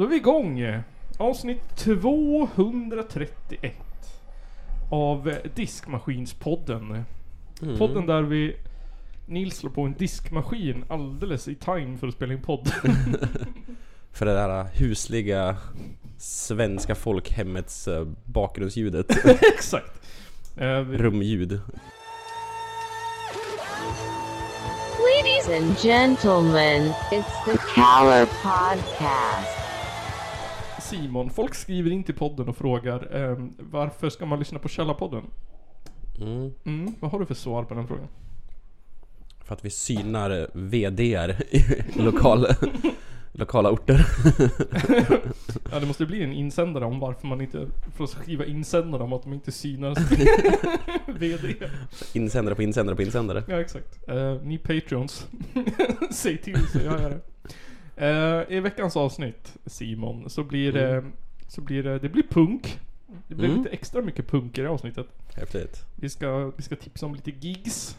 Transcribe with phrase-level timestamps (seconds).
[0.00, 0.82] Då är vi igång.
[1.18, 3.74] Avsnitt 231
[4.90, 7.04] av Diskmaskinspodden.
[7.62, 7.78] Mm.
[7.78, 8.56] Podden där vi
[9.26, 12.68] Nils slår på en diskmaskin alldeles i time för att spela in podd.
[14.12, 15.56] För det där husliga
[16.18, 19.24] svenska folkhemmets eh, bakgrundsljudet.
[19.54, 20.02] Exakt.
[20.56, 21.60] Eh, Rumljud.
[24.98, 29.59] Ladies and gentlemen, it's the Caller Podcast.
[30.90, 35.22] Simon, folk skriver in till podden och frågar ehm, varför ska man lyssna på Källarpodden?
[36.20, 36.52] Mm.
[36.64, 38.08] Mm, vad har du för svar på den frågan?
[39.44, 41.62] För att vi synar eh, VDR i
[42.02, 42.46] lokal,
[43.32, 44.06] lokala orter.
[45.72, 47.66] Ja det måste bli en insändare om varför man inte
[47.96, 49.98] får skriva insändare om att de inte synas
[51.06, 51.54] VD.
[52.12, 53.44] Insändare på insändare på insändare.
[53.48, 54.08] Ja exakt.
[54.08, 55.26] Eh, ni Patreons.
[56.10, 57.20] Säg till så jag gör det.
[58.00, 61.04] Eh, I veckans avsnitt Simon så blir det,
[61.48, 62.78] så blir det, det blir punk.
[63.28, 63.58] Det blir Mm.
[63.62, 65.06] lite extra mycket punk i det avsnittet.
[65.36, 65.84] Häftigt.
[65.96, 67.98] Vi ska, vi ska tipsa om lite gigs.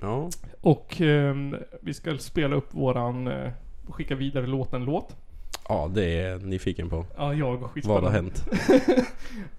[0.00, 0.30] Ja.
[0.60, 3.50] Och ehm, vi ska spela upp våran, eh,
[3.88, 5.16] skicka vidare låten låt.
[5.68, 7.06] ja, det är jag nyfiken på.
[7.16, 8.08] Ja, jag Vad skitspännande.
[8.08, 8.44] har hänt?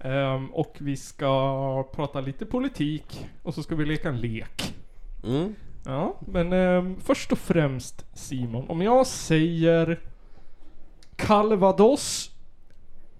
[0.00, 4.74] Ehm, och vi ska prata lite politik och så ska vi leka en lek.
[5.24, 5.54] Mm.
[5.84, 10.00] Ja, men ehm, först och främst Simon, om jag säger
[11.16, 12.30] Calvados,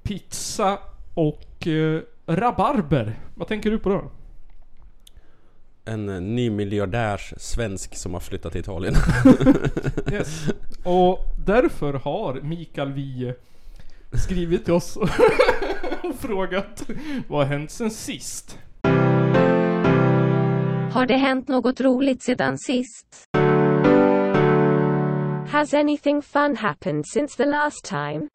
[0.02, 0.78] pizza
[1.14, 3.14] och eh, rabarber.
[3.34, 4.10] Vad tänker du på då?
[5.84, 8.94] En eh, ny miljardärs svensk som har flyttat till Italien.
[10.12, 10.44] Yes.
[10.84, 13.34] Och därför har Mikael Wiehe
[14.12, 14.96] skrivit till oss
[16.02, 16.84] och frågat
[17.28, 18.58] vad har hänt sen sist?
[20.91, 23.27] Har det hänt något roligt sedan sist?
[25.51, 28.27] Has anything fun happened since the last time?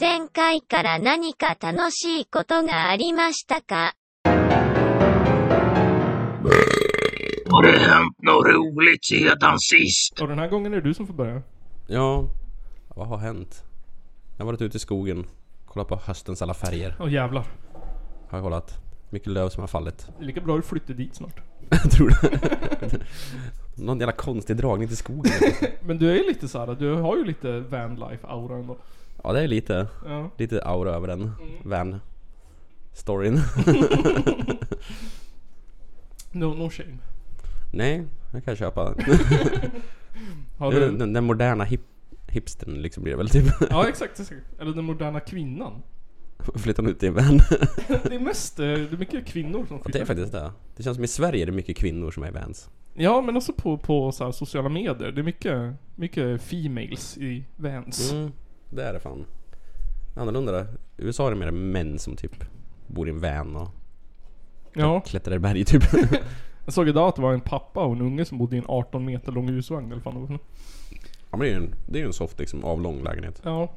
[0.00, 3.94] 前回から何か楽しいことがありましたか
[7.50, 10.20] Har det hänt något roligt sedan sist?
[10.20, 11.42] Och den här gången är det du som får börja.
[11.88, 12.28] Ja,
[12.96, 13.62] vad har hänt?
[14.36, 15.26] Jag har varit ute i skogen,
[15.66, 16.96] kollat på höstens alla färger.
[17.00, 17.44] Åh jävlar.
[18.30, 18.80] Har jag kollat.
[19.13, 20.07] Mycket löv som har fallit.
[20.17, 21.41] Det är lika bra du flyttar dit snart.
[21.69, 22.99] Jag tror det.
[23.83, 25.31] Någon jävla konstig dragning till skogen.
[25.81, 28.77] Men du är ju lite såhär, du har ju lite vanlife-aura ändå.
[29.23, 30.29] Ja, det är lite, Ja.
[30.37, 31.31] lite aura över den
[31.63, 31.99] van
[32.93, 33.39] storyn.
[36.31, 36.97] No, no shame.
[37.73, 38.95] Nej, jag kan köpa.
[40.57, 40.79] Har du...
[40.91, 41.81] Den, den moderna hip,
[42.27, 43.45] hipstern liksom blir det väl typ.
[43.69, 44.41] Ja exakt, exakt.
[44.59, 45.81] Eller den moderna kvinnan.
[46.55, 47.37] Flyttar ut i en van.
[47.87, 49.91] Det är mest, eh, det är mycket kvinnor som flyttar.
[49.91, 50.51] Det är faktiskt det.
[50.75, 52.69] Det känns som i Sverige är det mycket kvinnor som är i vans.
[52.93, 55.11] Ja men också på, på så här sociala medier.
[55.11, 58.11] Det är mycket, mycket females i vans.
[58.11, 58.31] Mm,
[58.69, 59.25] det är det fan.
[60.15, 60.67] Annorlunda där.
[60.97, 62.43] I USA är det mer män som typ
[62.87, 63.69] bor i en van och
[64.73, 65.83] Ja, klättrar i berg typ.
[66.65, 68.65] jag såg idag att det var en pappa och en unge som bodde i en
[68.67, 70.39] 18 meter lång husvagn eller fan.
[71.31, 73.41] Ja men det är ju en, det är ju en soft liksom avlång lägenhet.
[73.43, 73.73] Ja.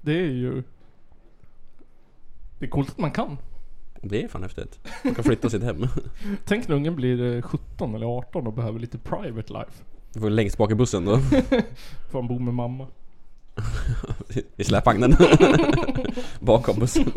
[0.00, 0.62] Det är ju...
[2.60, 3.38] Det är coolt att man kan.
[4.02, 4.78] Det är fan häftigt.
[5.04, 5.86] Man kan flytta sitt hem.
[6.44, 9.84] Tänk när ungen blir eh, 17 eller 18 och behöver lite private life.
[10.12, 11.18] Du får längst bak i bussen då.
[12.10, 12.86] Får han bo med mamma.
[14.56, 15.16] I släpvagnen.
[16.40, 17.12] Bakom bussen.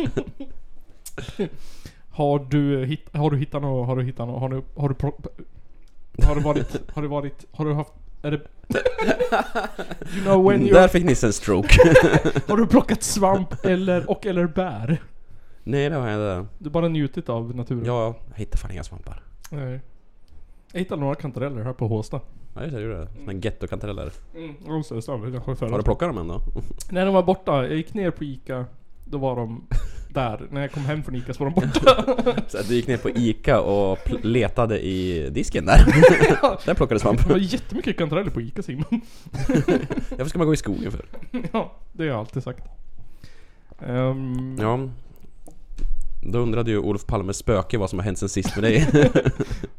[2.09, 4.89] Har du, eh, hitt, har du hittat något, har du hittat något, har du, har
[4.89, 4.95] du,
[6.25, 8.41] har du varit, har du varit, har du haft, är det...
[10.15, 11.79] You know when you, Där fick Nisse en stroke.
[12.47, 15.01] har du plockat svamp eller, och eller bär?
[15.63, 16.53] Nej det har jag inte.
[16.59, 17.85] Du bara njutit av naturen?
[17.85, 19.21] Ja, jag hittar fan inga svampar.
[19.51, 19.81] Nej.
[20.71, 22.19] Jag hittade några kantareller här på Håsta.
[22.55, 23.07] Ja just det, det gjorde det.
[23.19, 24.11] Såna gettokantareller.
[24.35, 26.41] Mm, så, så, jag har Har du plockat dem än då?
[26.89, 28.65] När de var borta, jag gick ner på Ica.
[29.05, 29.67] Då var de
[30.09, 30.47] där.
[30.51, 32.41] När jag kom hem från Ica så var de borta.
[32.47, 35.77] Så du gick ner på Ica och letade i disken där?
[36.65, 37.27] där plockade du svamp.
[37.27, 39.01] Det var jättemycket kantareller på Ica Simon.
[40.09, 41.05] Varför ska man gå i skogen för?
[41.53, 42.67] ja, det har jag alltid sagt.
[43.79, 44.79] Ehm, Ja.
[46.25, 48.87] Då undrade ju Olof Palmes spöke vad som har hänt sen sist med dig.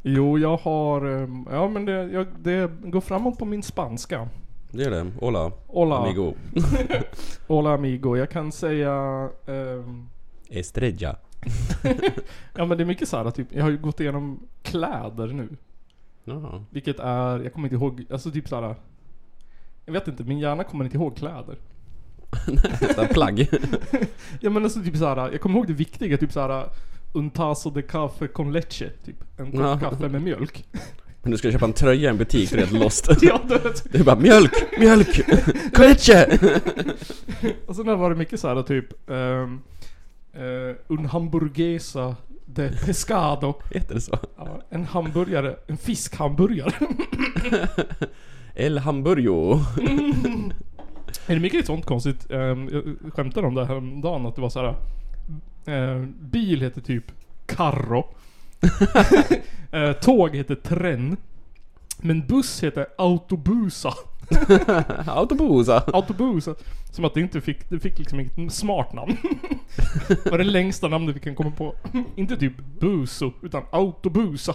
[0.03, 1.05] Jo, jag har...
[1.05, 4.29] ehm, Ja men det, jag, det går framåt på min spanska.
[4.71, 5.11] Det är det.
[5.19, 6.33] Hola, Hola, amigo.
[7.47, 8.15] hola amigo.
[8.17, 8.93] Jag kan säga...
[9.47, 10.09] ehm,
[10.49, 11.15] Estrella.
[12.55, 15.49] ja men det är mycket så här, typ, jag har ju gått igenom kläder nu.
[16.23, 16.63] Jaha.
[16.69, 18.75] Vilket är, jag kommer inte ihåg, alltså typ såhär
[19.85, 21.55] Jag vet inte, min hjärna kommer inte ihåg kläder.
[22.95, 23.47] Sådär plagg.
[24.39, 26.69] Ja men alltså typ såhär, jag kommer ihåg det viktiga, typ såhär
[27.13, 29.15] Un tazo de café con leche, typ.
[29.37, 29.79] En kopp Ja.
[29.79, 30.65] kaffe med mjölk.
[31.21, 33.09] Men du ska köpa en tröja i en butik, du är helt lost.
[33.21, 33.91] Ja, du vet.
[33.91, 35.21] Det är bara mjölk, mjölk,
[35.77, 36.39] leche!
[37.65, 39.61] Och sen har det varit mycket så här typ um,
[40.37, 42.15] uh, Un hamburguesa
[42.45, 43.53] de pescado.
[43.73, 44.19] Heter det så?
[44.37, 46.73] Ja, en hamburgare, en fiskhamburgare.
[48.55, 49.59] El Hamburgo.
[51.27, 52.25] Är det mycket sånt konstigt?
[52.29, 54.75] Um, jag skämtade om det här dagen att det var så här.
[55.75, 57.03] eh, bil heter typ
[57.45, 58.07] Carro.
[59.71, 61.17] Eh, tåg heter Tren.
[62.01, 63.93] Men buss heter Autobusa.
[65.07, 65.83] Autobusa.
[65.93, 66.55] Autobusa.
[66.91, 69.17] Som att det inte fick, det fick liksom inget smart namn.
[70.07, 71.75] det var det längsta namnet vi kan komma på.
[72.15, 74.53] inte typ Buso, utan Autobusa.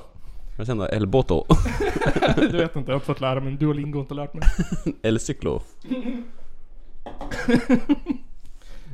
[0.56, 1.44] Men sen då, El Boto.
[2.36, 3.52] du vet inte, jag har fått lära mig.
[3.52, 4.42] Duolingo har inte lärt mig.
[5.02, 5.62] El Cyklo.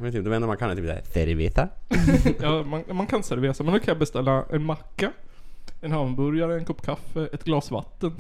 [0.01, 1.69] Vet inte, det enda man kan är typ såhär Cerveza.
[2.41, 5.13] Ja, man, man kan cerveza, men då kan jag beställa en macka,
[5.81, 8.13] en hamburgare, en kopp kaffe, ett glas vatten.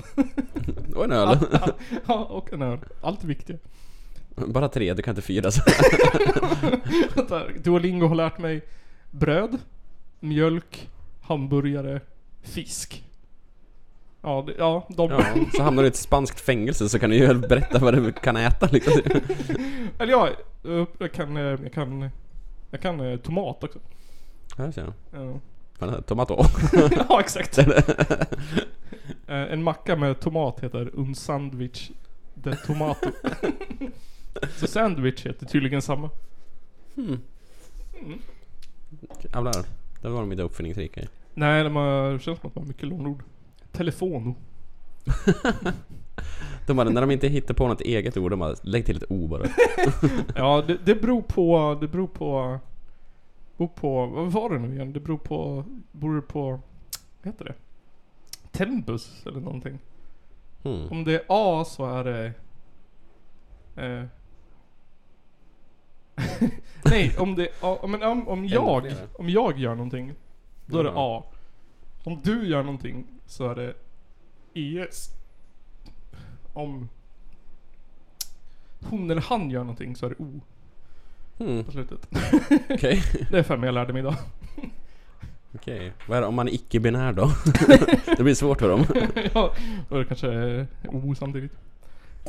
[0.94, 1.38] Och en öl.
[2.06, 2.78] ja, och en öl.
[3.00, 3.62] Allt är viktigt.
[4.46, 5.62] Bara tre, du kan inte fyra så.
[7.28, 8.62] Där, Duolingo har lärt mig
[9.10, 9.58] bröd,
[10.20, 10.88] mjölk,
[11.22, 12.00] hamburgare,
[12.42, 13.04] fisk.
[14.26, 15.11] Ja, det, ja de...
[15.11, 15.25] Ja,
[15.56, 18.37] så hamnar du i ett spanskt fängelse så kan du ju berätta vad du kan
[18.37, 18.93] äta liksom.
[19.99, 20.28] Eller ja,
[20.99, 22.11] jag kan, eh, jag kan,
[22.70, 23.78] jag kan eh, tomat också.
[24.56, 25.40] Här ser jag.
[25.78, 26.44] Ja, tomato.
[27.08, 27.58] ja exakt.
[29.28, 31.90] Eh, En macka med tomat heter un sandwich
[32.34, 33.11] de tomato.
[34.56, 36.11] Så sandwich heter tydligen samma.
[36.94, 37.20] Hmm.
[39.34, 39.55] Jävlar.
[40.02, 41.00] Det var de inte uppfinningsrika.
[41.34, 43.23] Nej, de har, det känns som att de har mycket lånord.
[43.76, 44.34] Telefono.
[46.67, 49.11] De bara, när de inte hittar på något eget ord, de bara, lägg till ett
[49.11, 49.46] O bara.
[50.34, 52.58] Ja, det, det beror på, det beror på,
[53.56, 54.93] beror på, vad var det nu igen?
[54.93, 56.50] Det beror på, beror på,
[57.23, 57.55] vad heter det?
[58.50, 59.78] Tempus eller någonting.
[60.62, 60.88] Hmm.
[60.90, 62.32] Om det är A så är det...
[63.76, 64.05] Eh,
[66.84, 70.14] nej, om det A, men om, om jag, om jag gör någonting,
[70.67, 71.19] då är det Ja.
[71.19, 71.32] A.
[72.05, 73.75] Om du gör någonting så är det
[74.55, 75.11] ES.
[76.52, 76.88] Om
[78.90, 80.40] hon eller han gör någonting så är det O
[81.38, 81.64] Hmm.
[81.64, 82.08] på slutet.
[82.70, 83.02] Okej.
[83.31, 84.14] Det är fem jag lärde mig idag.
[85.55, 85.93] Okej.
[86.08, 87.31] Vad är det om man är icke-binär då?
[88.17, 88.84] det blir svårt för dem.
[89.34, 89.55] ja,
[89.88, 91.52] och det kanske är O samtidigt.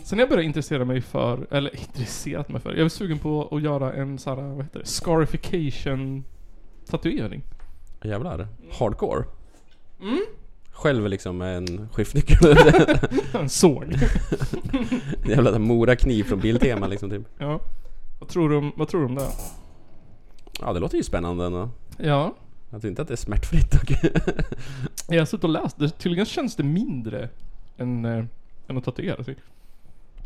[0.04, 3.62] Sen jag började intressera mig för, eller intresserat mig för, jag var sugen på att
[3.62, 6.24] göra en sån här, vad heter det, scarification
[6.90, 7.42] tatuering.
[8.04, 8.48] Jävlar.
[8.80, 9.24] Hardcore.
[10.02, 10.26] Mm.
[10.78, 12.58] Själv liksom med en skiftnyckel.
[13.34, 13.96] En såg.
[15.26, 17.22] Jävla morakniv från Biltema liksom typ.
[17.38, 17.60] ja.
[18.20, 19.28] Vad tror du om, vad tror du om det?
[20.62, 21.70] Ja det låter ju spännande ändå.
[21.98, 22.34] Ja.
[22.70, 23.92] Jag tror inte att det är smärtfritt dock.
[25.08, 27.30] Jag har suttit och läst, det, tydligen känns det mindre
[27.78, 28.26] än, äh,
[28.68, 29.36] än att tatuera sig.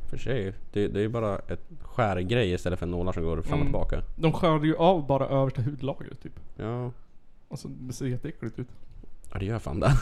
[0.10, 0.54] För sig.
[0.74, 3.66] Det, det är ju bara ett skärgrej istället för nålar som går fram och Mm.
[3.68, 4.02] tillbaka.
[4.16, 6.40] De skär ju av bara översta hudlagret typ.
[6.56, 6.92] Ja.
[7.50, 8.68] Alltså det ser jätteäckligt ut.
[9.32, 9.94] Ja det gör fan det.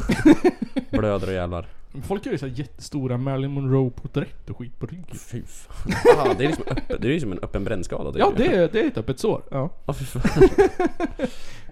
[0.98, 1.68] Blöder och jävlar.
[2.04, 5.18] Folk gör ju såhär jättestora Marilyn Monroe porträtt och skit på ryggen.
[5.18, 5.94] Fy fan.
[6.18, 8.20] Ah, det är liksom öppen, det är ju som en öppen brännskada.
[8.20, 9.44] Ja det är, det är ett öppet sår.
[9.52, 9.70] Ja.
[9.86, 10.50] Ja fy fan.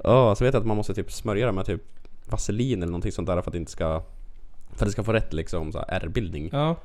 [0.03, 1.81] Ja, så vet jag att man måste typ smörja det med typ
[2.25, 4.03] vaselin eller någonting sånt där för att det inte ska...
[4.75, 6.49] För att det ska få rätt liksom så här ärrbildning.
[6.51, 6.75] Ja.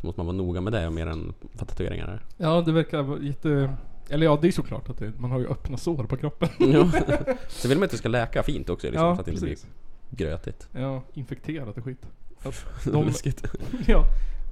[0.00, 2.24] Så måste man vara noga med det mer än för tatueringar.
[2.36, 3.74] Ja, det verkar vara jätte...
[4.08, 6.48] Eller ja, det är såklart att det, man har ju öppna sår på kroppen.
[6.58, 6.90] Ja.
[7.48, 9.44] Så vill man att det ska läka fint också liksom, ja, så att det inte
[9.44, 9.68] blir precis.
[10.10, 10.68] Grötigt.
[10.72, 12.06] Ja, infekterat och skit.
[12.42, 13.06] Att De...
[13.06, 13.42] Läskigt.
[13.86, 14.04] ja,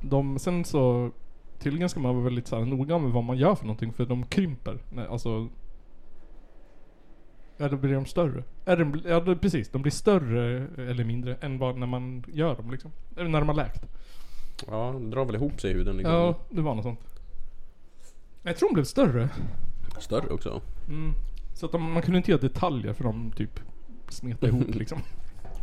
[0.03, 1.11] de, sen så...
[1.59, 4.07] Tydligen ska man vara väldigt så här, noga med vad man gör för någonting för
[4.07, 4.79] de krymper.
[4.93, 5.49] Nej, alltså...
[7.57, 8.45] Ja, då blir de större.
[8.65, 9.69] Är de, ja, det, precis.
[9.69, 12.91] De blir större eller mindre än vad när man gör dem liksom.
[13.17, 13.85] Eller när de har läkt.
[14.67, 16.15] Ja, de drar väl ihop sig i huden liksom.
[16.15, 17.01] Ja, det var något sånt.
[18.43, 19.29] Jag tror de blev större.
[19.99, 20.61] Större också.
[20.89, 21.13] Mm.
[21.55, 23.61] Så att de, man kunde inte göra detaljer för de typ
[24.09, 24.99] smetade ihop liksom.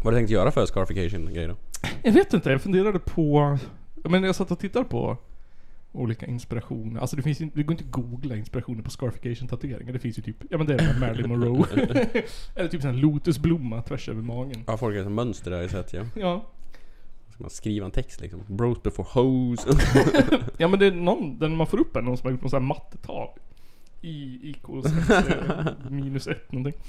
[0.03, 1.55] Vad har du tänkt göra för scarification grej då?
[2.03, 3.57] Jag vet inte, jag funderade på...
[3.95, 5.17] Menar jag satt och tittade på
[5.91, 7.01] olika inspirationer.
[7.01, 9.93] Alltså det finns ju, det går inte att googla inspirationer på scarification tatueringar.
[9.93, 11.65] Det finns ju typ, ja men det är den här Marilyn Monroe.
[12.55, 14.63] Eller typ en lotusblomma tvärs över magen.
[14.67, 16.05] Ja, folk är som mönster har jag sett ja.
[16.15, 16.45] Ja.
[17.33, 18.41] Ska man skriva en text liksom?
[18.47, 19.67] Bros before hoes.
[20.57, 22.49] Ja men det är någon, den man får upp är någon som har gjort någon
[22.49, 23.29] sån här mattetal.
[24.05, 26.81] I equals eh, minus ett någonting.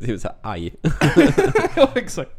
[0.00, 0.74] det är såhär aj.
[1.76, 2.30] ja exakt.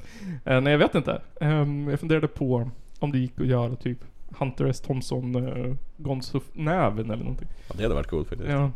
[0.46, 1.22] Eh, nej jag vet inte.
[1.42, 2.70] Ehm, jag funderade på
[3.00, 3.98] om det gick att göra typ
[4.38, 4.82] Hunter S.
[4.82, 7.48] Thompson uh, Gonzo-näven eller någonting.
[7.68, 8.50] Ja, det hade varit coolt faktiskt.
[8.52, 8.72] Ja.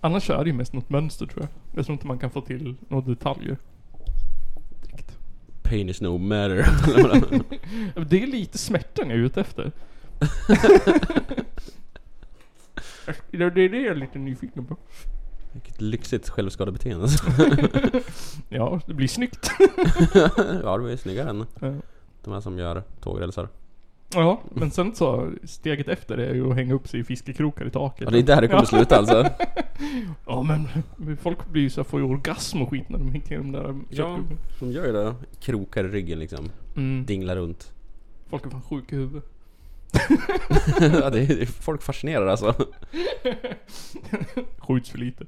[0.00, 1.78] Annars är det ju mest något mönster tror jag.
[1.78, 3.56] Jag tror inte man kan få till några detaljer.
[4.82, 5.18] Direkt.
[5.62, 6.66] pain is no matter.
[8.04, 9.72] Det är lite smärtan jag är ute efter.
[13.30, 14.76] Det är det jag är lite nyfiken på.
[15.52, 17.08] Vilket lyxigt självskadebeteende.
[18.48, 19.50] Ja, det blir snyggt.
[20.62, 21.72] ja, du är snyggare än Ja.
[22.24, 23.48] de här som gör tågrälsar.
[24.14, 27.66] Ja, men sen så steget efter det är ju att hänga upp sig i fiskekrokar
[27.66, 28.00] i taket.
[28.04, 29.26] Ja, det är där det kommer sluta alltså.
[30.26, 33.34] Ja men folk blir ju så här, får ju orgasm och skit när de hinkar
[33.34, 34.18] i de där Ja,
[34.60, 35.14] de gör ju det.
[35.40, 36.50] Krokar i ryggen liksom.
[36.76, 37.04] Mm.
[37.06, 37.72] Dinglar runt.
[38.28, 39.24] Folk är fan sjuka i huvudet.
[40.80, 42.54] Ja, det är, folk fascinerar alltså.
[44.58, 45.24] Skjuts för lite.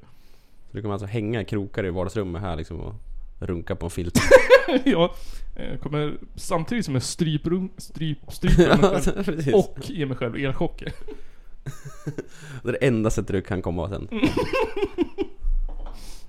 [0.70, 2.94] Så du kan alltså hänga krokar i vardagsrummet här liksom och
[3.38, 4.20] runka på en filt.
[4.84, 5.14] ja,
[5.56, 10.92] jag kommer samtidigt som jag stryper, stryp, stryper mig själv och ger mig själv elchocker.
[12.62, 14.08] Det är det enda sättet du kan komma sen.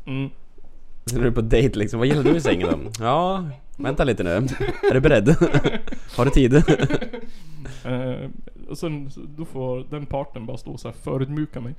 [0.05, 0.29] Mm.
[1.05, 2.91] Sen är du på dejt liksom, vad gillar du i sängen då?
[2.99, 4.29] Ja, vänta lite nu.
[4.89, 5.29] Är du beredd?
[6.17, 6.53] Har du tid?
[7.85, 8.29] Eh,
[8.69, 11.75] och sen så- då får den parten bara stå så här förödmjuka mig.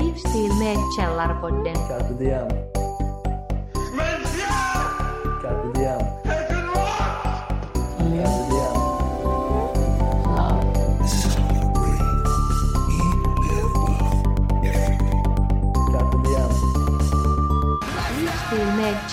[0.00, 1.74] Livsstil med Källarpodden.
[1.74, 2.48] Carpe diem.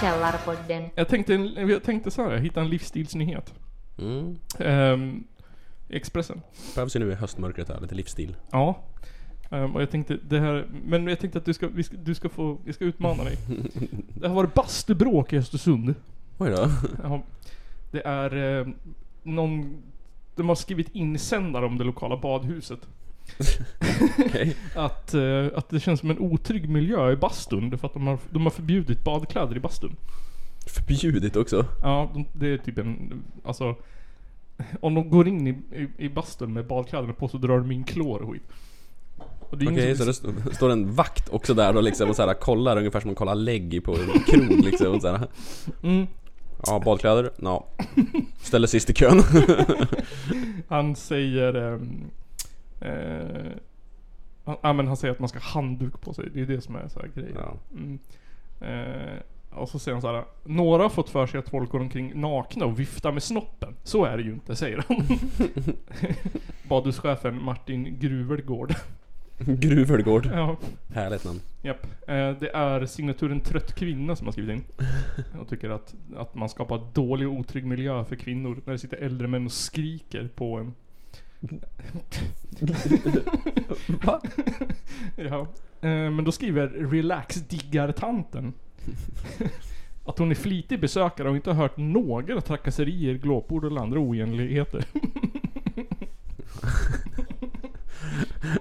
[0.02, 0.90] Källarpodden.
[0.96, 3.54] Jag tänkte, en- jag tänkte så här, jag hittade en livsstilsnyhet.
[4.00, 4.36] Mm.
[4.60, 5.24] Ehm,
[5.90, 6.42] Expressen.
[6.76, 8.36] Behövs ju nu i höstmörkret här, lite livsstil.
[8.52, 8.78] Ja.
[9.52, 12.16] Ehm, och jag tänkte det här, men jag tänkte att du ska, vi ska, du
[12.16, 13.38] ska få, jag ska utmana dig.
[14.16, 15.96] Det har varit bastubråk i Östersund.
[16.38, 16.70] Oj då.
[17.04, 17.22] Ja,
[17.92, 18.68] det är eh,
[19.24, 19.78] någon,
[20.36, 22.80] de har skrivit insändare om det lokala badhuset.
[24.20, 24.56] Okej.
[24.76, 28.18] Att, eh, att det känns som en otrygg miljö i bastun för att de har,
[28.30, 29.96] de har förbjudit badkläder i bastun.
[30.68, 31.66] Förbjudit också.
[31.82, 33.76] Ja, de, det är typ en, alltså
[34.80, 35.50] om de går in i,
[35.82, 38.44] i, i bastun med badkläderna på så drar de in klor och skit.
[39.52, 42.26] Okej, ingen så som, det st- står en vakt också där då liksom och så
[42.26, 45.28] här, kollar ungefär som man kollar lägg på en krog liksom och så här.
[45.84, 46.08] mm,
[46.66, 47.32] Ja, badkläder?
[47.42, 47.68] Ja.
[48.42, 49.22] Ställer sist i kön.
[50.68, 52.04] han säger ehm,
[52.82, 53.52] eh,
[54.44, 56.30] han, ja, men han säger att man ska ha handduk på sig.
[56.34, 57.38] Det är det som är så här grejen.
[57.38, 57.58] Ja.
[57.72, 58.00] Mm.
[58.62, 59.20] Eh,
[59.50, 60.24] och så säger han så här.
[60.44, 63.76] Några har fått för sig att folk går omkring nakna och viftar med snoppen.
[63.84, 65.06] Så är det ju inte, säger han.
[66.70, 68.74] Badhuschefen Martin Gruvelgård.
[69.46, 70.30] Gruvölgård.
[70.34, 70.58] Ja,
[70.94, 71.40] Härligt namn.
[71.62, 71.86] japp.
[72.08, 74.64] Eh, det är signaturen Trött Kvinna som har skrivit in.
[75.42, 78.98] Och tycker att, att man skapar dålig och otrygg miljö för kvinnor när det sitter
[78.98, 80.74] äldre män och skriker på en.
[84.04, 84.22] Va?
[85.16, 85.48] Ja.
[85.82, 88.54] Eh, men då skriver Relax-diggar-tanten
[90.06, 94.86] att hon är flitig besökare och inte har hört några trakasserier, glåpord eller andra oegentligheter.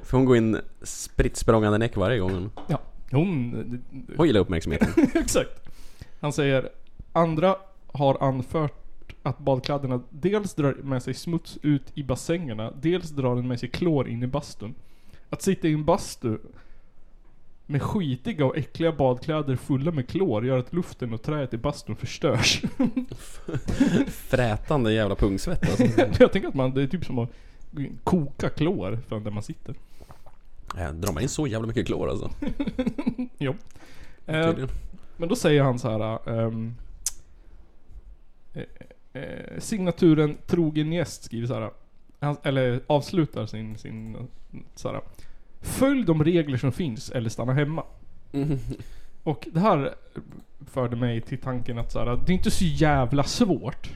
[0.02, 2.50] Får hon gå in spritt språngande näck varje gång?
[2.66, 2.80] Ja,
[3.11, 3.82] hon...
[4.16, 4.88] Hon gillar uppmärksamheten.
[5.14, 5.68] Exakt.
[6.20, 6.68] Han säger
[7.12, 7.56] andra
[7.87, 8.88] har anfört
[9.28, 13.68] att badkläderna dels drar med sig smuts ut i bassängerna, dels drar den med sig
[13.68, 14.75] klor in i bastun.
[15.30, 16.38] Att sitta i en bastu
[17.66, 21.97] med skitiga och äckliga badkläder fulla med klor gör att luften och träet i bastun
[21.97, 22.62] förstörs.
[24.06, 25.85] Frätande jävla pungsvett alltså.
[26.23, 27.30] Jag tänker att man, det är typ som att
[28.04, 29.75] koka klor från där man sitter.
[30.76, 32.30] Ja, drar man in så jävla mycket klor alltså?
[33.38, 33.54] Jo.
[34.26, 34.54] Eh.
[35.16, 36.28] Men då säger han så här.
[36.30, 36.75] ehm,
[39.12, 41.70] eh, signaturen trogen gäst skriver här.
[42.20, 44.28] Han, eller avslutar sin, sin
[44.84, 45.00] här.
[45.60, 47.84] Följ de regler som finns eller stanna hemma.
[49.22, 49.94] Och det här
[50.66, 53.90] förde mig till tanken att här, det är inte så jävla svårt.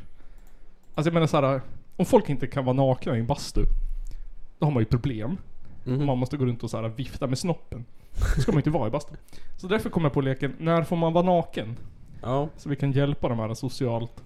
[0.95, 1.61] Alltså jag menar här,
[1.97, 3.65] om folk inte kan vara nakna i en bastu,
[4.59, 5.37] då har man ju problem.
[6.01, 7.85] Om man måste gå runt och så här vifta med snoppen.
[8.37, 9.17] Då ska man inte vara i bastun.
[9.57, 11.77] Så därför kom jag på leken, när får man vara naken?
[12.23, 12.49] Ja.
[12.57, 14.23] Så vi kan hjälpa de här socialt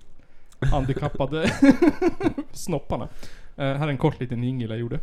[0.60, 1.52] handikappade
[2.52, 3.08] snopparna.
[3.56, 5.00] Eh, här är en kort liten jingel jag gjorde.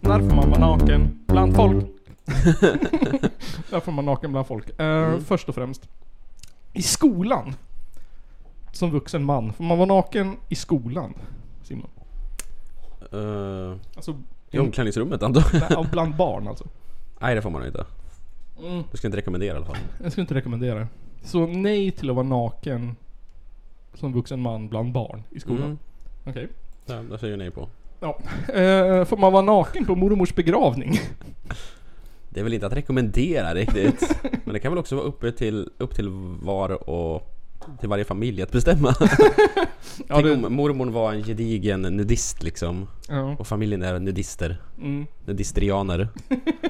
[0.00, 1.86] När får man vara naken bland folk?
[3.72, 4.80] när får man naken bland folk?
[4.80, 5.88] Eh, Först och främst.
[6.72, 7.54] I skolan.
[8.72, 9.52] Som vuxen man.
[9.52, 11.14] Får man vara naken i skolan?
[11.62, 11.88] Simon?
[13.14, 14.16] Uh, Alltså...
[14.50, 15.86] I omklädningsrummet antar jag.
[15.90, 16.64] Bland barn alltså.
[17.20, 17.84] Nej det får man inte.
[18.64, 18.82] Mm.
[18.90, 19.76] Du ska inte rekommendera i alla fall.
[20.02, 20.86] Jag skulle inte rekommendera det.
[21.24, 22.96] Så nej till att vara naken
[23.94, 25.64] som vuxen man bland barn i skolan.
[25.64, 25.78] Mm.
[26.24, 26.48] Okej.
[26.86, 27.68] Ja, det säger jag nej på.
[28.00, 28.18] Ja.
[28.54, 30.92] Eh, får man vara naken på mormors begravning?
[32.28, 34.16] Det är väl inte att rekommendera riktigt.
[34.44, 36.08] Men det kan väl också vara uppe till, upp till
[36.42, 37.31] var och
[37.80, 38.94] till varje familj att bestämma.
[40.08, 42.88] Ja, Tänk det, om mormor var en gedigen nudist liksom.
[43.08, 43.36] ja.
[43.38, 44.60] Och familjen är nudister.
[44.78, 45.06] Mm.
[45.26, 46.08] Nudistrianer.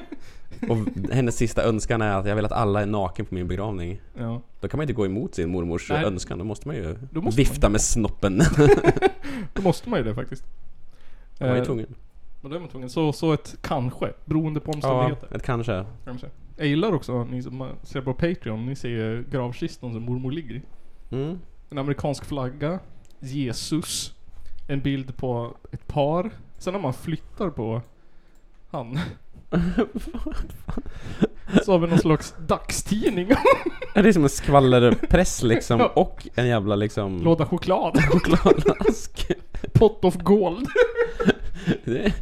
[0.69, 0.77] Och
[1.11, 4.01] hennes sista önskan är att jag vill att alla är naken på min begravning.
[4.17, 4.41] ja.
[4.59, 6.05] Då kan man inte gå emot sin mormors Nej.
[6.05, 6.37] önskan.
[6.39, 8.41] Då måste man ju måste vifta med snoppen.
[9.53, 10.43] Då måste man ju det faktiskt.
[11.39, 11.95] Man är ju Eh, tvungen.
[12.41, 12.89] Men då är man tvungen.
[12.89, 15.35] Så, så ett kanske, beroende på Ja, omständigheter.
[15.37, 15.85] ett kanske.
[16.05, 16.27] Kanske.
[16.57, 20.61] Jag gillar också, ni som ser på Patreon, ni ser gravkistan som mormor ligger i.
[21.13, 21.39] Mm.
[21.69, 22.79] En amerikansk flagga,
[23.19, 24.13] Jesus,
[24.67, 26.31] en bild på ett par.
[26.57, 27.81] Sen när man flyttar på
[28.71, 28.99] han.
[31.65, 33.27] Så har vi någon slags dagstidning.
[33.93, 35.81] Det är som en skvallerpress liksom.
[35.95, 37.21] Och en jävla liksom...
[37.23, 38.03] Låda choklad.
[38.03, 39.31] Chokladask.
[39.73, 40.67] Pot of gold.
[41.83, 42.13] Det är...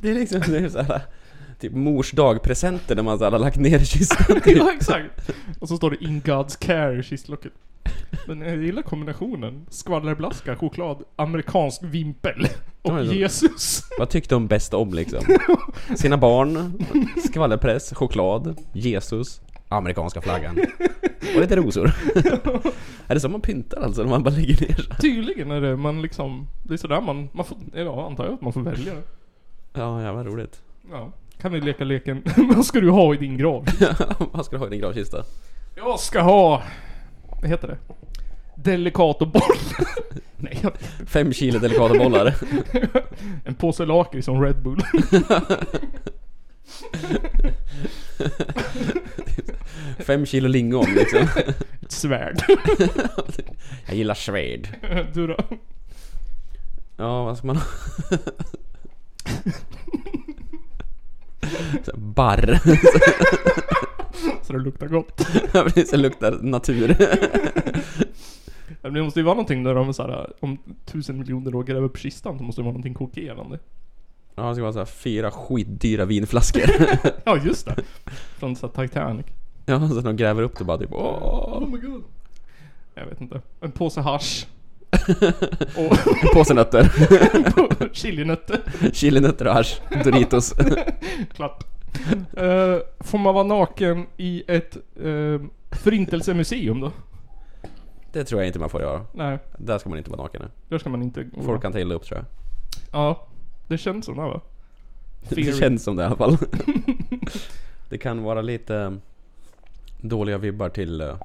[0.00, 1.02] det är liksom det är så här,
[1.60, 4.40] typ mors dagpresenter när man så har lagt ner i kistan.
[4.40, 4.56] Typ.
[4.56, 5.30] ja exakt.
[5.60, 7.52] Och så står det In God's care i kistlocket.
[8.26, 9.66] Men jag gillar kombinationen.
[9.70, 12.48] Skvallerblaska, choklad, amerikansk vimpel
[12.82, 13.02] och Ja.
[13.02, 13.82] Jesus.
[13.98, 15.20] Vad tyckte de bäst om liksom?
[15.96, 16.84] Sina barn,
[17.28, 20.58] skvallerpress, choklad, Jesus, amerikanska flaggan.
[21.34, 21.86] Och lite rosor.
[23.06, 24.02] är det så man pyntar alltså?
[24.02, 24.96] När man bara lägger ner?
[25.00, 28.40] Tydligen är det man liksom, det är sådär man, man får, ja antar jag att
[28.42, 29.02] man får välja det.
[29.72, 30.62] Ja, vad roligt.
[30.90, 31.12] Ja.
[31.44, 32.22] Kan vi leka leken,
[32.54, 33.66] vad ska du ha i din grav?
[34.32, 35.24] Vad ska du ha i din gravkista?
[35.76, 36.62] Jag ska ha,
[37.40, 37.76] vad heter det?
[38.56, 39.42] Delicatoboll.
[40.36, 40.72] Nej, jag-
[41.06, 42.34] Fem kilo delikata bollar.
[43.44, 44.80] en påse lakrits som Red Bull.
[49.98, 51.28] Fem kilo lingon liksom.
[51.82, 52.42] Ett svärd.
[53.86, 54.68] Jag gillar svärd.
[55.14, 55.36] Du då?
[56.96, 57.64] Ja, vad ska man ha?
[61.84, 62.60] Så här, Barr.
[64.42, 65.26] Så det luktar gott.
[65.52, 66.96] Ja, precis, det luktar natur.
[68.82, 71.98] Men det måste ju vara någonting där de såhär, om tusen miljoner år gräver upp
[71.98, 73.58] kistan så måste det vara någonting kokerande.
[74.34, 76.62] Ja, det ska vara så här fyra skitdyra vinflaskor.
[77.24, 77.76] Ja just det.
[78.38, 79.26] Från så här Titanic.
[79.66, 81.62] Ja, så de gräver upp det bara typ åh.
[81.62, 82.02] Oh my god.
[82.94, 83.42] Jag vet inte.
[83.60, 84.46] En påse hasch.
[85.76, 86.92] och Påsenötter.
[87.94, 88.60] chilinötter.
[88.92, 89.80] Chilinötter och hasch.
[90.04, 90.54] Doritos.
[91.34, 91.64] Klapp.
[92.36, 96.92] Eh, får man vara naken i ett uh, förintelsemuseum då?
[98.12, 99.06] Det tror jag inte man får göra.
[99.12, 100.42] Nej, Där ska man inte vara naken.
[100.68, 101.42] där ska man inte gå.
[101.42, 102.26] Folk kan ta illa upp tror jag.
[102.92, 103.26] Ja,
[103.68, 104.40] det känns som det va?
[105.28, 106.36] Det Fear- känns som det i alla fall.
[107.88, 108.96] Det kan vara lite
[110.00, 111.16] dåliga vibbar till eh,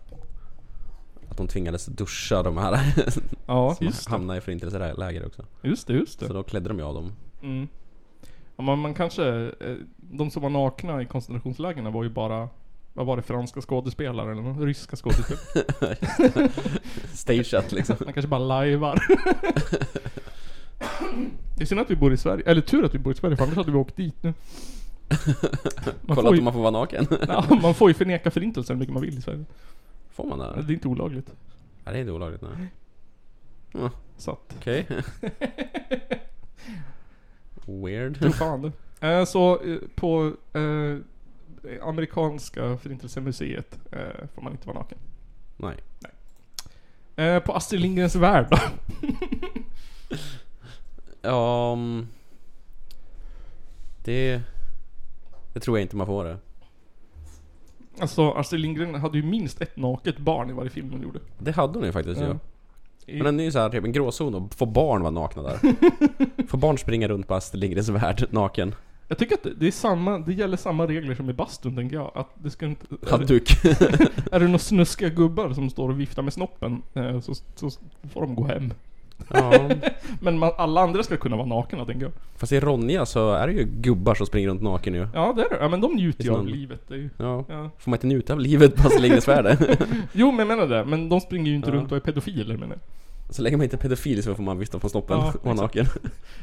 [1.29, 2.79] att de tvingades duscha de här
[3.45, 5.45] Ja, som hamnade i förintelseläger också.
[5.61, 6.33] Just det, just Så det.
[6.33, 7.11] då klädde de ju av dem.
[7.41, 7.67] Mm.
[8.57, 9.25] Ja, man, man kanske,
[9.59, 12.49] eh, de som var nakna i koncentrationslägren var ju bara,
[12.93, 15.97] vad var det, franska skådespelare eller någon, ryska skådespelare?
[17.13, 17.95] Stageat liksom.
[18.05, 18.99] Man kanske bara lajvar.
[21.55, 23.35] Det är synd att vi bor i Sverige, eller tur att vi bor i Sverige
[23.37, 24.33] för annars hade vi åkt dit nu.
[26.01, 27.07] Man Kolla ju, man får vara naken.
[27.27, 29.45] ja, man får ju förneka förintelsen hur mycket man vill i Sverige.
[30.19, 30.62] Får man det?
[30.62, 31.27] Det är inte olagligt.
[31.86, 32.69] Nej, det är inte olagligt nej.
[34.17, 34.88] Så att, Okej.
[37.65, 38.19] Weird.
[38.19, 38.71] tro fan.
[38.99, 40.97] Eh, så eh, på eh,
[41.82, 44.97] amerikanska förintelsemuseet eh, får man inte vara naken.
[45.58, 45.75] Nej.
[47.15, 48.58] Eh, på Astrid Lindgrens Värld då?
[51.21, 51.73] Ja...
[51.77, 52.08] mm,
[54.03, 54.41] Det...
[55.53, 56.38] Det tror jag inte man får det.
[58.01, 61.19] Alltså Astrid Lindgren hade ju minst ett naket barn i varje film hon gjorde.
[61.38, 62.35] Det hade hon ju faktiskt Ja.
[63.05, 65.57] Men den är ju såhär typ en gråzon och får barn vara nakna där.
[66.47, 68.75] får barn springa runt på Astrid Lindgrens värld naken.
[69.07, 71.95] jag tycker att det, det är samma, det gäller samma regler som i bastun tänker
[71.95, 72.12] jag.
[72.15, 72.85] Att det ska inte...
[72.89, 73.65] Är det, Handduk.
[74.31, 77.69] är det några snuskiga gubbar som står och viftar med snoppen eh, så, så
[78.13, 78.73] får de gå hem.
[79.27, 79.69] Ja.
[80.21, 82.12] Men man, alla andra ska kunna vara nakna tänker jag.
[82.38, 85.08] Fast i Ronja så är det ju gubbar som springer runt naken ju.
[85.13, 85.58] Ja det är det.
[85.62, 86.82] Ja men de njuter ju av livet.
[86.88, 87.45] Det är ju, Ja.
[87.49, 87.69] ja.
[87.77, 89.77] Får man inte njuta av livet på Astrid värld?
[90.13, 90.86] Jo men jag menar det.
[90.86, 91.75] Men de springer ju inte Ja.
[91.75, 93.36] runt och är pedofiler menar jag.
[93.36, 95.55] Så länge man inte är pedofil så får man vifta på snoppen Ja, och vara
[95.55, 95.86] naken.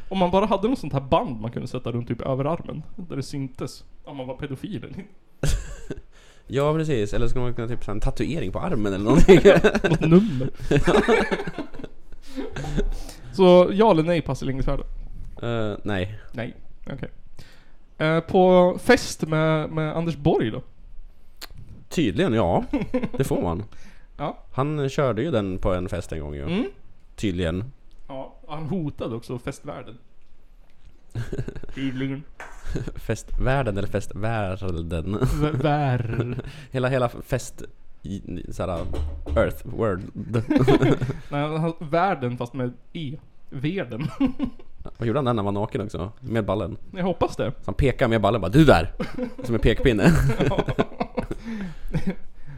[0.09, 2.83] Om man bara hade något sånt här band man kunde sätta runt typ överarmen.
[2.97, 5.03] Där det syntes om man var pedofil eller inte.
[6.49, 9.41] Ja precis, eller ska man kunna typ en tatuering på armen eller någonting?
[9.91, 10.51] Något nummer.
[13.33, 14.81] Så ja eller nej Lindgrens Värld?
[15.43, 16.19] Eh, nej.
[16.33, 16.55] Nej.
[16.93, 17.11] Okej.
[17.99, 20.63] Eh, på fest med, med Anders Borg då?
[21.89, 22.65] Tydligen ja,
[23.17, 23.65] det får man.
[24.19, 24.39] Ja.
[24.53, 26.43] Han körde ju den på en fest en gång ju.
[26.43, 26.65] Mm.
[27.17, 27.73] Tydligen.
[28.09, 29.99] Ja, han hotade också festvärlden.
[31.75, 32.23] Tydligen.
[32.95, 35.19] Festvärlden eller festvärlden?
[35.53, 36.37] Vär.
[36.71, 37.63] hela, hela fest...
[38.51, 38.87] Såhär...
[39.37, 40.11] Earth, world.
[41.31, 43.17] Nej, världen fast med E.
[43.51, 44.07] Världen.
[44.99, 46.13] Vad gjorde han där när han var naken också?
[46.21, 46.77] Med ballen.
[46.91, 47.51] Jag hoppas det.
[47.51, 48.93] Så han pekade med ballen bara Du där!
[49.45, 50.13] Som en pekpinne.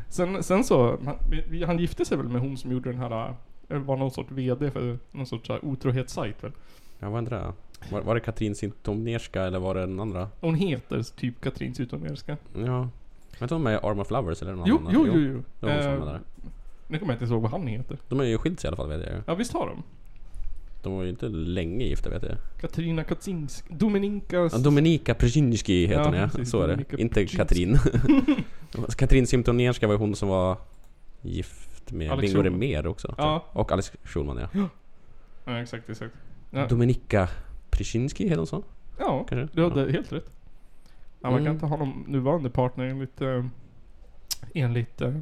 [0.08, 0.98] Sen, sen så,
[1.66, 3.34] han, gifte sig väl med hon som gjorde den här,
[3.68, 6.52] eh, var någon sorts VD för någon sorts här otrohetssajt väl?
[6.98, 7.52] Ja, vad är det?
[7.90, 10.28] Var, var det Katrin Zintomierska eller var det den andra?
[10.40, 12.36] Hon heter typ Katrin Zytomierska.
[12.66, 12.88] Ja.
[13.40, 14.92] Om de är Arm of Lovers eller någon Jo, annan.
[14.94, 15.42] jo, jo, jo.
[15.60, 16.20] Det var hon som Eh, där.
[16.88, 17.98] Nu kommer jag inte ihåg vad han heter.
[18.08, 19.22] De är ju skilt sig i alla fall vet jag ju.
[19.26, 19.82] Ja visst har de?
[20.82, 22.36] De var ju inte länge gifta vet jag.
[22.60, 24.36] Katarina Kaczynsk, Dominika...
[24.36, 26.28] Ja, Dominika Przynski heter hon ja.
[26.28, 26.72] precis, Så är det.
[26.74, 27.36] Dominika Inte Przynski.
[27.36, 27.78] Katrin.
[28.96, 30.56] Katrin Zintomierska var ju hon som var
[31.22, 32.86] gift med Alex Bingo Schulman.
[32.86, 33.14] Också.
[33.18, 33.44] Ja.
[33.52, 34.68] Och Alex Schulman ja.
[35.44, 36.14] Ja exakt, exakt.
[36.50, 37.28] Ja, Dominika
[37.70, 38.62] Przynski heter hon så?
[38.98, 39.56] ja kanske?
[39.56, 40.30] du hade helt rätt.
[41.20, 41.52] Ja, man kan Mm.
[41.52, 43.20] inte ha någon nuvarande partner enligt...
[43.20, 43.44] Eh,
[44.54, 45.00] enligt...
[45.00, 45.14] Eh,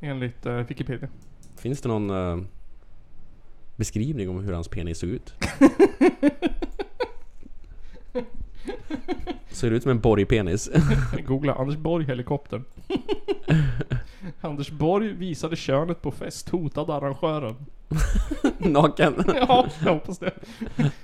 [0.00, 1.08] enligt eh, Wikipedia.
[1.56, 2.38] Finns det någon eh,
[3.76, 5.34] beskrivning om hur hans penis såg ut?
[9.48, 10.70] Ser det ut som en borgpenis?
[11.26, 12.64] Googla Anders Borg helikoptern.
[14.40, 17.54] Anders Borg visade könet på fest, hotade arrangören.
[18.58, 19.14] Naken?
[19.48, 20.32] Ja, jag hoppas det.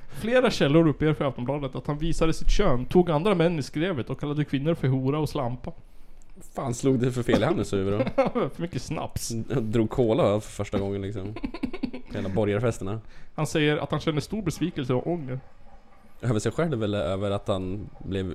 [0.08, 4.10] Flera källor uppger för Aftonbladet att han visade sitt kön, tog andra män i skrevet
[4.10, 5.72] och kallade kvinnor för hora och slampa.
[6.54, 8.22] fan slog det för fel i hennes huvud då?
[8.54, 9.28] för mycket snaps.
[9.60, 11.34] Drog cola för första gången liksom.
[12.14, 13.00] Hela borgarfesterna.
[13.34, 15.40] Han säger att han känner stor besvikelse och ånger.
[16.20, 18.34] Över sig själv eller över att han blev...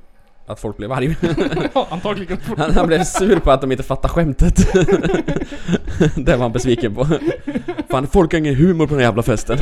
[0.50, 1.16] Att folk blev arg?
[1.74, 2.38] Ja, antagligen.
[2.58, 4.56] Han, han blev sur på att de inte fattade skämtet.
[6.16, 7.08] det var han besviken på.
[7.90, 9.58] Fan, folk har ingen humor på den här jävla festen.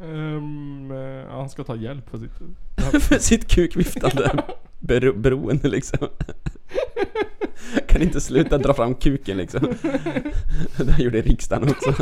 [0.00, 2.32] Eh, han ska ta hjälp för sitt...
[3.04, 4.44] för sitt kukviftande
[4.78, 6.08] bero, beroende liksom.
[7.86, 9.74] Kan inte sluta dra fram kuken liksom.
[10.76, 11.94] Det här gjorde riksdagen också.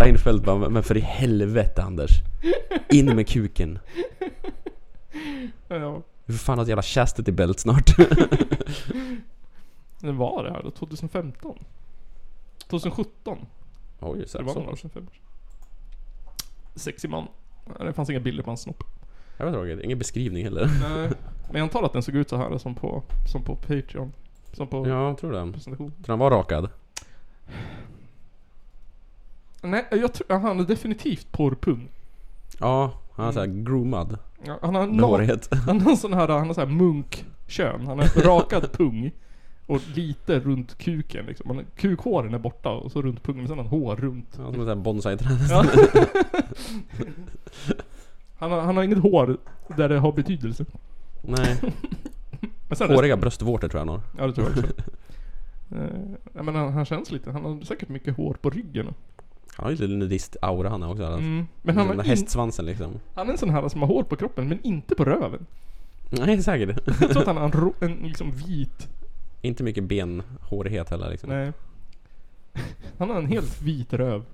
[0.00, 2.10] Reinfeldt bara, men för i helvete Anders.
[2.90, 3.78] In med kuken.
[5.68, 7.96] Ja, Vi får fan ha ett jävla chastity belt snart.
[10.00, 10.70] det var det här då?
[10.70, 11.58] 2015?
[12.68, 13.38] 2017?
[14.00, 14.90] Oj, så, det var några år sedan.
[14.90, 15.20] fem år.
[16.74, 17.26] Sexig man.
[17.80, 18.84] Det fanns inga bilder på hans snopp.
[19.36, 20.66] Jag vet inte, ingen beskrivning heller.
[20.66, 21.10] Nej.
[21.46, 23.02] Men jag antar att den såg ut så här som på,
[23.32, 24.12] som på Patreon.
[24.52, 25.52] Som på Ja, jag tror det.
[25.52, 25.90] presentation.
[25.90, 26.68] Tror han var rakad?
[29.64, 31.88] Nej, jag tror, han är definitivt porrpung.
[32.58, 34.18] Ja, han är såhär groomad.
[34.42, 35.48] Ja, Han har, no, hårighet.
[35.66, 37.86] han har sån här, han har så här munkkön.
[37.86, 39.10] Han har rakad pung.
[39.66, 41.50] Och lite runt kuken liksom.
[41.50, 43.42] Han, kukhåren är borta och så runt pungen.
[43.42, 44.28] Men sen har han hår runt.
[44.30, 45.64] Ja, som en sån här bonsai-träd Ja.
[48.36, 49.36] han, har, han har inget hår
[49.76, 50.64] där det har betydelse.
[51.22, 51.60] Nej,
[52.68, 54.00] Men sen håriga bröstvårtor tror jag han har.
[54.18, 54.72] Ja det tror jag också.
[55.74, 58.94] Eh, ja, men han, han känns lite, han har säkert mycket hår på ryggen.
[59.56, 61.04] Han har ju lite nudist-aura han också.
[61.04, 61.18] Mm.
[61.18, 61.46] Mm.
[61.62, 63.00] Men han, den har där hästsvansen liksom.
[63.14, 65.46] han är en sån här som har hår på kroppen men inte på röven.
[66.10, 66.78] Nej, säkert.
[67.00, 68.88] Jag tror att han har en, ro, en liksom vit,
[69.42, 71.30] Inte mycket benhårighet heller liksom.
[71.30, 71.52] nej.
[72.98, 74.24] Han har en helt vit röv.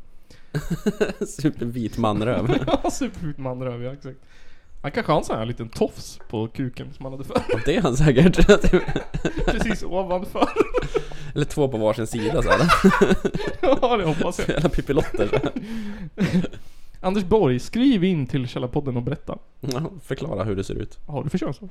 [1.26, 2.54] Supervit manröv.
[2.66, 4.18] Ja, supervit manröv, ja exakt.
[4.82, 7.42] Han kanske har en sån här liten tofs på kuken som han hade förr.
[7.54, 8.46] Och det är han säkert.
[9.46, 10.48] Precis ovanför.
[11.34, 12.72] Eller två på varsin sida såhär.
[13.60, 14.48] ja det hoppas jag.
[14.48, 15.28] Jävla pippilotter.
[15.28, 15.36] så
[16.22, 16.46] här.
[17.00, 19.38] Anders Borg, skriv in till Källarpodden och berätta.
[19.60, 20.98] Ja, förklara hur det ser ut.
[21.06, 21.70] Har du för könsroll?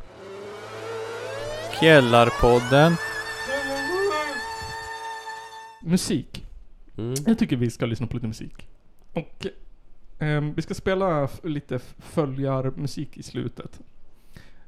[1.79, 2.95] Källarpodden.
[5.83, 6.45] Musik.
[6.97, 7.13] Mm.
[7.25, 8.67] Jag tycker vi ska lyssna på lite musik.
[9.13, 9.47] Och
[10.19, 13.79] ehm, vi ska spela lite följarmusik i slutet.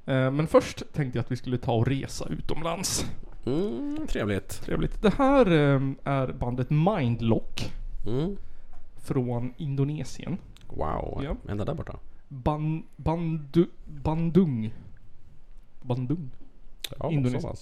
[0.05, 3.05] Eh, men först tänkte jag att vi skulle ta och resa utomlands.
[3.45, 4.49] Mm, trevligt.
[4.61, 5.01] Trevligt.
[5.01, 7.71] Det här ehm, är bandet Mindlock
[8.07, 8.37] Mm.
[9.03, 10.37] från Indonesien.
[10.67, 11.21] Wow.
[11.23, 11.35] Ja.
[11.51, 11.99] Ända där borta.
[12.27, 14.73] Ban, bandu, Bandung.
[15.81, 16.29] Bandung.
[16.99, 17.55] Ja, Indonesien.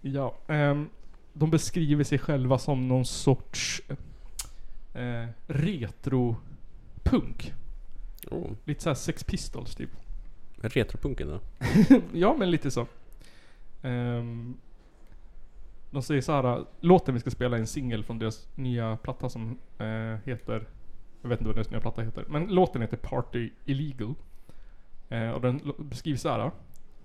[0.00, 0.34] Ja.
[0.48, 0.88] ehm,
[1.32, 3.82] de beskriver sig själva som någon sorts
[4.94, 5.26] eh,
[7.04, 7.54] retro-punk.
[8.30, 8.52] Oh.
[8.64, 9.90] Lite såhär Sex Pistols typ.
[10.56, 11.40] Retropunken då?
[12.12, 12.86] ja men lite så.
[13.82, 14.56] Ehm,
[15.90, 16.64] de säger så här.
[16.80, 20.68] låten vi ska spela är en singel från deras nya platta som eh, heter
[21.22, 22.24] Jag vet inte vad deras nya platta heter.
[22.28, 24.14] Men låten heter Party Illegal.
[25.08, 26.50] Eh, och den beskrivs så här.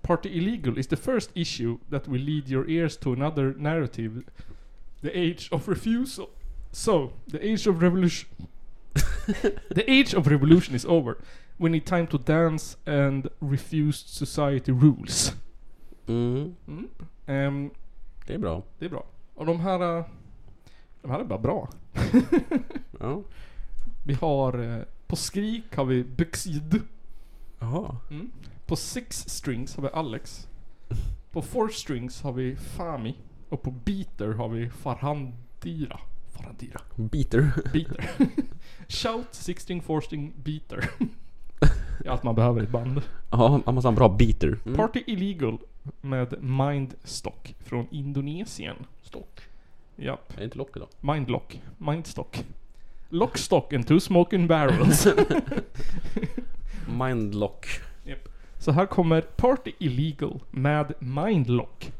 [0.02, 4.22] Party Illegal is the first issue that will lead your ears to another narrative
[5.02, 6.30] The age of refusal.
[6.72, 8.28] So, the age of revolution...
[9.74, 11.14] the age of revolution is over.
[11.56, 15.34] We need time to dance and refuse society rules.
[16.06, 16.88] Mm, Mm.
[17.26, 17.70] Ehm,
[18.26, 18.62] det är bra.
[18.78, 19.06] det är bra.
[19.34, 19.98] Och de här...
[19.98, 20.04] eh,
[21.02, 21.68] De här är bara bra.
[23.00, 23.22] Ja.
[24.04, 24.58] Vi har...
[24.78, 26.80] eh, På skrik har vi Byxid.
[27.58, 27.96] Jaha.
[28.10, 28.30] Mm.
[28.66, 30.48] På six strings har vi Alex.
[31.32, 33.14] På four strings har vi Fami.
[33.48, 34.70] Och på beater har vi
[36.36, 36.78] Farhandira.
[36.78, 36.80] Farhandira.
[36.96, 37.52] Beater.
[37.72, 38.10] Beater.
[38.88, 40.90] Shout, six string, four string, beater.
[41.98, 43.02] Det är allt man behöver i ett band.
[43.30, 44.58] Ja, man måste ha en bra beater.
[44.66, 44.76] Mm.
[44.76, 45.58] Party Illegal
[46.00, 48.76] med Mindstock från Indonesien.
[49.02, 49.40] Stock.
[49.96, 50.32] Japp.
[50.34, 50.88] Är det inte lock idag?
[51.00, 51.60] Mindlock.
[51.78, 52.44] Mindstock.
[53.08, 55.06] Lockstock and two smoking barrels.
[56.98, 57.66] Mindlock.
[58.04, 58.28] Japp.
[58.58, 61.92] Så här kommer Party Illegal med Mindlock.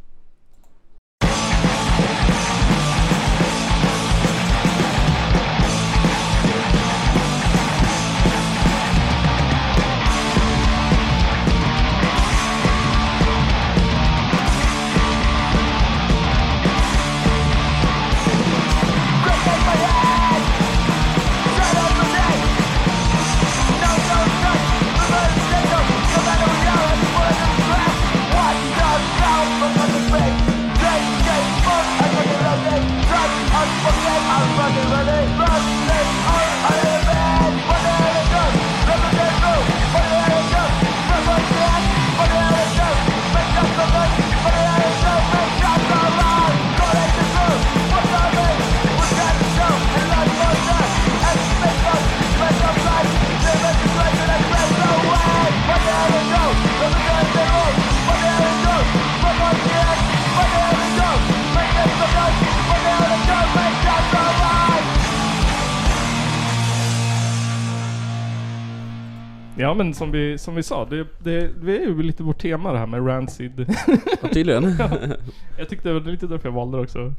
[69.59, 72.73] Ja men som vi, som vi sa, det, det, det är ju lite vårt tema
[72.73, 73.67] det här med Rancid.
[74.23, 74.65] Ja, tydligen.
[75.59, 77.15] jag tyckte det var lite därför jag valde det också.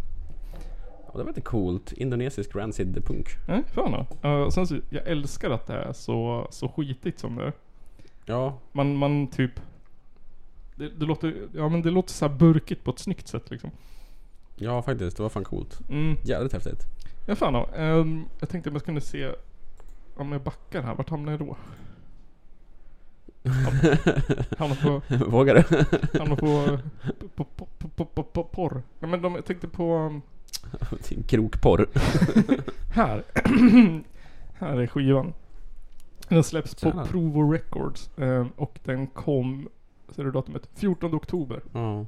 [1.05, 1.91] Ja, det var lite coolt.
[1.91, 3.27] Indonesisk rancid punk.
[3.47, 4.29] Nej, fan då.
[4.29, 7.53] Uh, sen så, jag älskar att det är så, så skitigt som det är.
[8.25, 9.51] Ja, Man, man typ...
[10.75, 13.71] Det, det låter, ja men det låter så här burkigt på ett snyggt sätt liksom.
[14.55, 15.17] ja faktiskt.
[15.17, 15.79] Det var fan coolt.
[15.89, 16.17] Mm.
[16.23, 16.85] Jävligt häftigt.
[17.25, 17.69] Ja fan då.
[17.77, 19.31] Ehm, jag tänkte om jag kunde se...
[20.15, 21.57] Om jag backar här, vart hamnar jag då?
[24.57, 25.15] Hamnar på...
[25.29, 25.63] Vågar du?
[26.19, 26.79] Hamnar på...
[27.35, 28.83] På, på, på, på, på, på porr.
[28.99, 29.95] Nej men de, jag tänkte på...
[29.97, 30.21] um,
[31.09, 31.87] Din krokporr.
[32.93, 33.23] Här.
[34.53, 35.33] här är skivan.
[36.29, 37.05] Den släpps på Tjena.
[37.05, 38.09] Provo Records.
[38.17, 39.69] ehm, och den kom...
[40.09, 40.69] Ser du datumet?
[40.75, 41.61] 14 oktober.
[41.73, 42.05] Ja.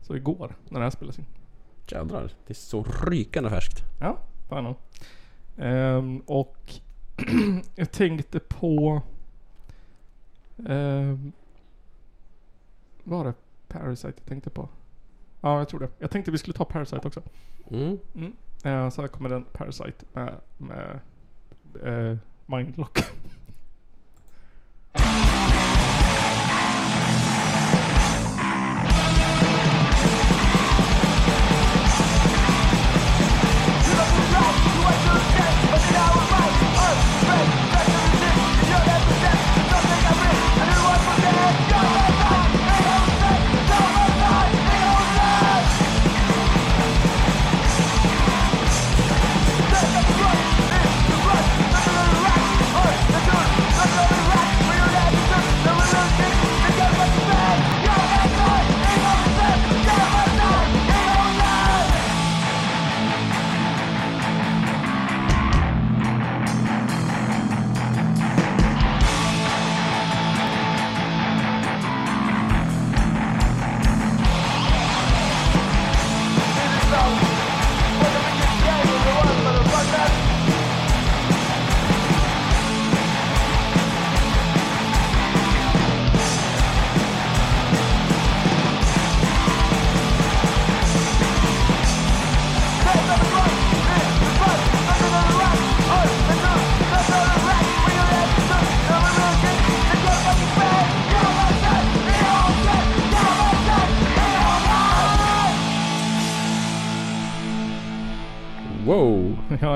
[0.00, 1.26] Så igår, när det här spelas in.
[1.86, 2.32] Jädrar.
[2.46, 3.84] Det är så rykande färskt.
[4.00, 4.18] Ja,
[4.48, 4.76] fan nog.
[5.58, 6.72] Ehm, och
[7.74, 9.02] jag tänkte på...
[10.66, 11.32] Um,
[13.04, 13.34] var det
[13.68, 14.68] Parasite jag tänkte på?
[15.40, 15.88] Ja, jag tror det.
[15.98, 17.22] Jag tänkte vi skulle ta Parasite också.
[17.70, 17.98] Mm.
[18.14, 18.32] Mm.
[18.64, 21.00] Eh, så här kommer den Parasite med, med
[21.84, 22.98] eh, Mindlock.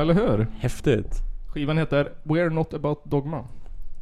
[0.04, 0.46] eller hur?
[0.58, 1.22] Häftigt.
[1.48, 3.44] Skivan heter We're Not About Dogma.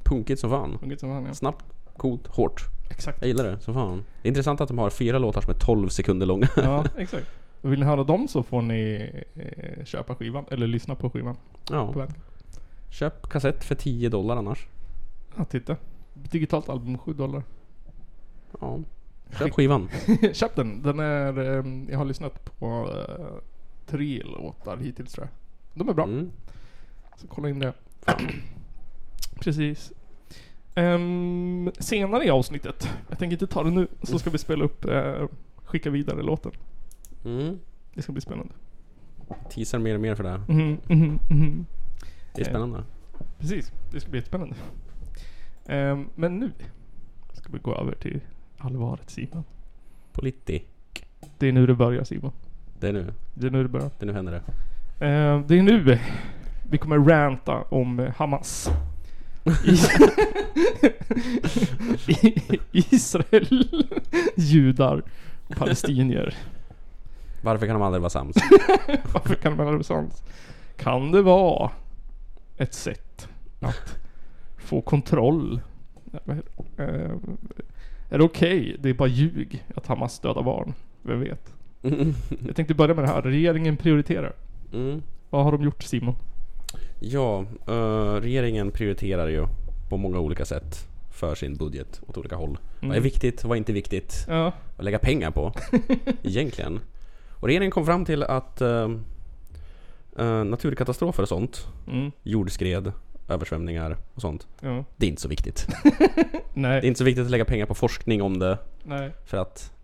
[0.05, 0.79] Punkigt som fan.
[0.83, 1.35] Ungefär som han, ja.
[1.35, 1.65] Snabbt,
[1.97, 2.62] coolt, hårt.
[2.91, 3.19] Exakt.
[3.21, 4.05] Jag gillar det som fan.
[4.23, 6.49] Det är intressant att de har fyra låtar som är 12 sekunder långa.
[6.57, 7.27] Ja, exakt.
[7.61, 11.35] Vill ni höra dem så får ni eh, köpa skivan, eller lyssna på skivan.
[11.67, 11.91] På Ja.
[11.91, 12.09] väg.
[12.91, 14.67] Köp kassett för 10 dollar annars.
[15.37, 15.77] Ja, titta.
[16.15, 17.43] Digitalt album 7 dollar.
[18.61, 18.79] Ja.
[19.38, 19.88] Köp skivan.
[20.33, 20.83] Köp den.
[20.83, 23.27] Den är, ehm, jag har lyssnat på eh,
[23.87, 25.42] tre låtar hittills tror jag.
[25.75, 26.05] De är bra.
[26.05, 26.31] Mm.
[27.17, 27.73] Så kolla in det.
[29.41, 29.93] Precis.
[30.75, 34.85] Ehm, senare i avsnittet, jag tänker inte ta det nu, så ska vi spela upp
[34.85, 35.27] eh,
[35.65, 36.53] Skicka vidare låten.
[37.25, 37.59] Mm.
[37.95, 38.53] Det ska bli spännande.
[39.51, 40.31] Teasar mer och mer för det.
[40.31, 40.39] här.
[40.49, 41.67] Mhm, mhm, mhm.
[42.35, 42.85] Det är spännande.
[43.39, 44.55] Precis, det ska bli jättespännande.
[45.67, 46.53] Ehm, men nu
[47.33, 48.21] ska vi gå över till
[48.59, 49.45] allvaret Simon.
[50.13, 50.65] Politi.
[51.39, 52.33] Det är nu det börjar Simon.
[52.81, 53.13] Det är nu.
[53.35, 53.91] Det är nu det börjar.
[53.99, 54.43] Det är nu händer det.
[55.03, 55.99] Ehm, det är nu
[56.62, 58.71] vi kommer ranta om eh, Hamas.
[62.73, 63.85] Israel,
[64.37, 65.03] judar
[65.57, 66.35] palestinier.
[67.43, 68.37] Varför kan de aldrig vara sams?
[69.12, 70.23] Varför kan man vara sams?
[70.77, 71.71] Kan det vara
[72.57, 73.29] ett sätt
[73.61, 73.99] att
[74.57, 75.61] få kontroll?
[76.77, 77.11] Eh,
[78.11, 78.77] är det okej?
[78.81, 80.75] Det är bara ljug att Hamas dödar barn.
[81.03, 81.53] Vem vet?
[82.47, 83.23] Jag tänkte börja med det här.
[83.23, 84.33] Regeringen prioriterar.
[84.73, 85.03] Mm.
[85.31, 86.15] Vad har de gjort Simon?
[87.01, 89.47] Ja, eh, regeringen prioriterar ju
[89.91, 92.59] på många olika sätt för sin budget åt olika håll.
[92.81, 93.03] Vad är Mm.
[93.03, 93.45] viktigt?
[93.45, 94.25] Vad är inte viktigt?
[94.29, 94.53] Ja.
[94.77, 95.53] Att lägga pengar på?
[96.23, 96.81] Egentligen.
[97.41, 98.89] Och regeringen kom fram till att eh,
[100.19, 102.11] eh, naturkatastrofer och sånt, Mm.
[102.23, 102.93] jordskred,
[103.29, 104.85] översvämningar och sånt, Ja.
[104.97, 105.67] det är inte så viktigt.
[106.55, 106.87] Det är Nej.
[106.87, 109.11] inte så viktigt att lägga pengar på forskning om det Nej.
[109.25, 109.82] för att, nej.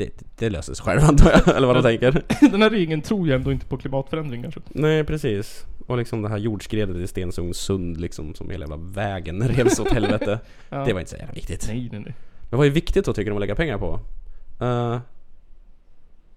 [0.00, 2.22] Det, det löser sig själv antar jag, eller vad de tänker.
[2.50, 4.50] Den här regeringen tror ju ändå inte på klimatförändringar.
[4.50, 4.60] Så.
[4.68, 5.66] Nej precis.
[5.86, 10.40] Och liksom det här jordskredet i Stenungsund liksom som hela jävla vägen revs åt helvete.
[10.68, 10.84] Ja.
[10.84, 11.64] Det var inte så jävla viktigt.
[11.68, 12.14] Nej, nej, nej.
[12.50, 14.00] Men vad är viktigt då tycker de att lägga pengar på?
[14.60, 14.98] Eh,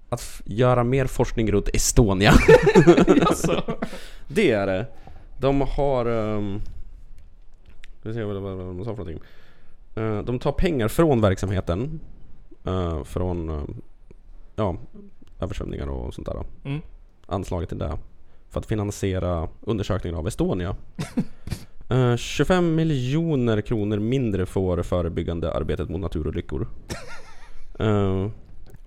[0.10, 2.34] att göra mer forskning runt Estonia.
[3.22, 3.64] alltså.
[4.28, 4.86] det är det.
[5.40, 6.06] De har...
[6.06, 6.62] Um,
[8.00, 9.20] ska se vad, de sa för någonting.
[9.96, 12.00] Eh, de tar pengar från verksamheten.
[12.66, 13.64] Eh, från eh,
[14.56, 14.78] ja,
[15.40, 16.44] översvämningar och sånt där.
[16.64, 16.82] Mm.
[17.26, 17.98] Anslaget till det.
[18.50, 20.76] För att finansiera undersökningen av Estonia.
[21.90, 26.68] Eh, 25 miljoner kronor mindre får förebyggande arbetet mot naturolyckor.
[27.80, 28.28] Eh,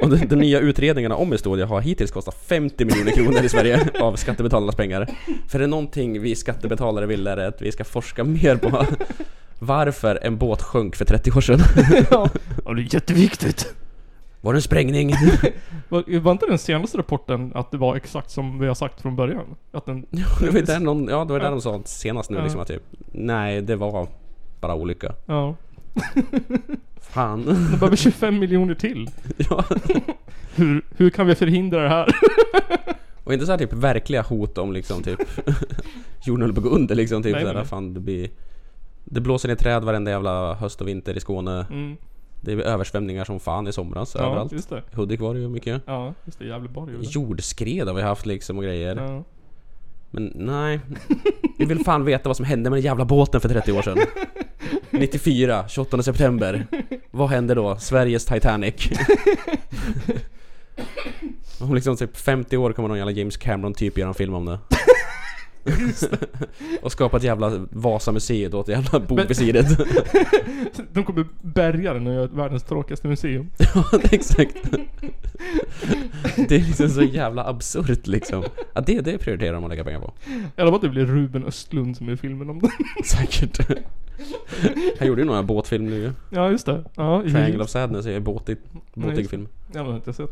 [0.02, 3.88] och de, de nya utredningarna om Estonia har hittills kostat 50 miljoner kronor i Sverige
[4.00, 5.10] av skattebetalarnas pengar.
[5.48, 8.86] För är det någonting vi skattebetalare vill är det att vi ska forska mer på
[9.58, 11.58] varför en båt sjönk för 30 år sedan.
[12.10, 12.28] ja.
[12.64, 13.74] ja, det är jätteviktigt.
[14.40, 15.10] Var det en sprängning?
[15.88, 19.16] Var, var inte den senaste rapporten att det var exakt som vi har sagt från
[19.16, 19.44] början?
[19.72, 20.06] Att den...
[20.40, 22.42] det var där någon, ja det var där de sa senast nu Ja.
[22.42, 24.08] liksom att typ Nej det var
[24.60, 25.12] bara olycka.
[25.26, 25.56] Ja.
[27.00, 27.44] Fan.
[27.46, 29.10] De behöver 25 miljoner till.
[29.36, 29.64] ja.
[30.54, 32.16] Hur, hur kan vi förhindra det här?
[33.24, 35.20] Och inte så här typ verkliga hot om liksom typ
[36.24, 37.64] jorden håller på att gå under liksom typ Nej, såhär, nej.
[37.64, 38.28] fan det blir
[39.08, 41.66] Det blåser ner träd varenda jävla höst och vinter i Skåne.
[41.70, 41.96] Mm.
[42.40, 44.52] Det är översvämningar som fan i somras Ja, överallt.
[44.52, 44.82] just det.
[44.92, 45.82] Hudik var det ju mycket.
[45.86, 46.46] Ja, just det.
[46.46, 47.10] Gävleborg gjorde det.
[47.10, 48.96] Jordskred har vi haft liksom och grejer.
[48.96, 49.24] Ja.
[50.10, 50.80] Men nej.
[51.58, 53.98] Vi vill fan veta vad som hände med den jävla båten för 30 år sedan.
[54.90, 56.66] 94, 28 september.
[57.10, 57.76] Vad hände då?
[57.76, 58.74] Sveriges Titanic.
[61.60, 64.44] Om liksom typ 50 år kommer någon jävla James Cameron typ göra en film om
[64.44, 64.58] det.
[66.82, 69.66] och skapa ett jävla Vasamuseet åt jävla bogvisiret.
[70.92, 73.50] De kommer bärga den och göra världens tråkigaste museum.
[73.74, 74.56] ja, exakt.
[76.48, 78.44] det är liksom så jävla absurt liksom.
[78.74, 80.12] Ja, det, det prioriterar de att lägga pengar på.
[80.26, 82.70] I alla fall att det blir Ruben Östlund som är i filmen om den.
[83.04, 83.58] Säkert.
[84.98, 86.12] Han gjorde ju några båtfilm nu ju.
[86.30, 86.84] Ja, just det.
[86.94, 88.56] Ja, Triangle of Sadness är båtig,
[88.94, 89.48] båtig film.
[89.52, 90.30] Ja, det har jag inte sett.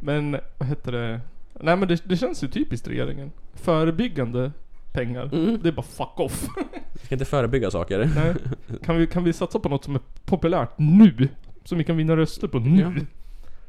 [0.00, 1.20] Men, vad heter det?
[1.60, 3.30] Nej men det, det känns ju typiskt regeringen.
[3.54, 4.52] Förebyggande
[4.92, 5.30] pengar.
[5.34, 5.58] Mm.
[5.62, 6.48] Det är bara fuck off.
[6.92, 8.10] Vi ska inte förebygga saker.
[8.16, 8.34] Nej.
[8.82, 11.28] Kan vi, kan vi satsa på något som är populärt nu?
[11.64, 12.80] Som vi kan vinna röster på nu?
[12.80, 12.92] Ja.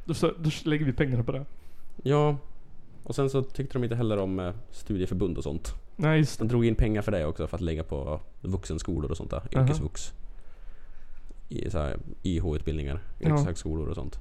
[0.06, 1.46] Då, så- då lägger vi pengarna på det.
[2.04, 2.38] Ja.
[3.04, 5.74] Och sen så tyckte de inte heller om eh, studieförbund och sånt.
[5.96, 9.18] Nej, just De drog in pengar för det också för att lägga på vuxenskolor och
[9.18, 9.42] sånt där.
[9.62, 10.14] Yrkesvux.
[11.50, 13.30] I så här IH-utbildningar, Ja.
[13.30, 14.20] yrkeshögskolor och sånt.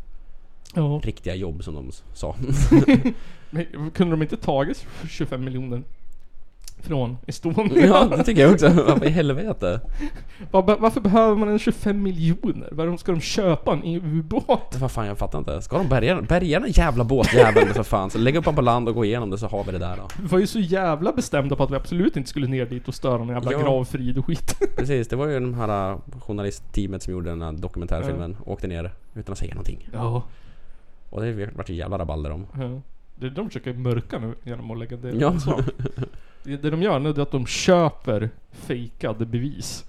[0.75, 1.01] Ja.
[1.05, 2.37] Riktiga jobb som de sa.
[3.51, 5.83] Men kunde de inte tagit 25 miljoner?
[6.81, 7.87] Från Estonia?
[7.87, 8.69] ja, det tycker jag också.
[8.69, 9.81] Vad i helvete?
[10.51, 12.69] Var, varför behöver man en 25 miljoner?
[12.73, 14.77] Varför ska de köpa en ubåt?
[14.79, 15.63] Vad fan, jag fattar inte.
[15.63, 18.11] Ska de bärga, bärga den jävla båtjäveln för fan?
[18.11, 19.97] Så lägg upp den på land och gå igenom det så har vi det där
[19.97, 20.09] då.
[20.23, 22.95] Vi var ju så jävla bestämda på att vi absolut inte skulle ner dit och
[22.95, 23.59] störa någon jävla Ja.
[23.59, 24.57] gravfrid och skit.
[24.77, 28.37] Precis, det var ju de här äh, journalistteamet som gjorde den här dokumentärfilmen.
[28.47, 29.89] Åkte ner utan att säga någonting.
[29.93, 30.23] Ja.
[31.11, 32.47] Och det varit ett jävla rabalder om.
[32.59, 32.81] Ja.
[33.19, 35.37] Det de försöker mörka nu genom att lägga det Ja.
[36.43, 39.85] Det de gör nu är att de köper fejkade bevis.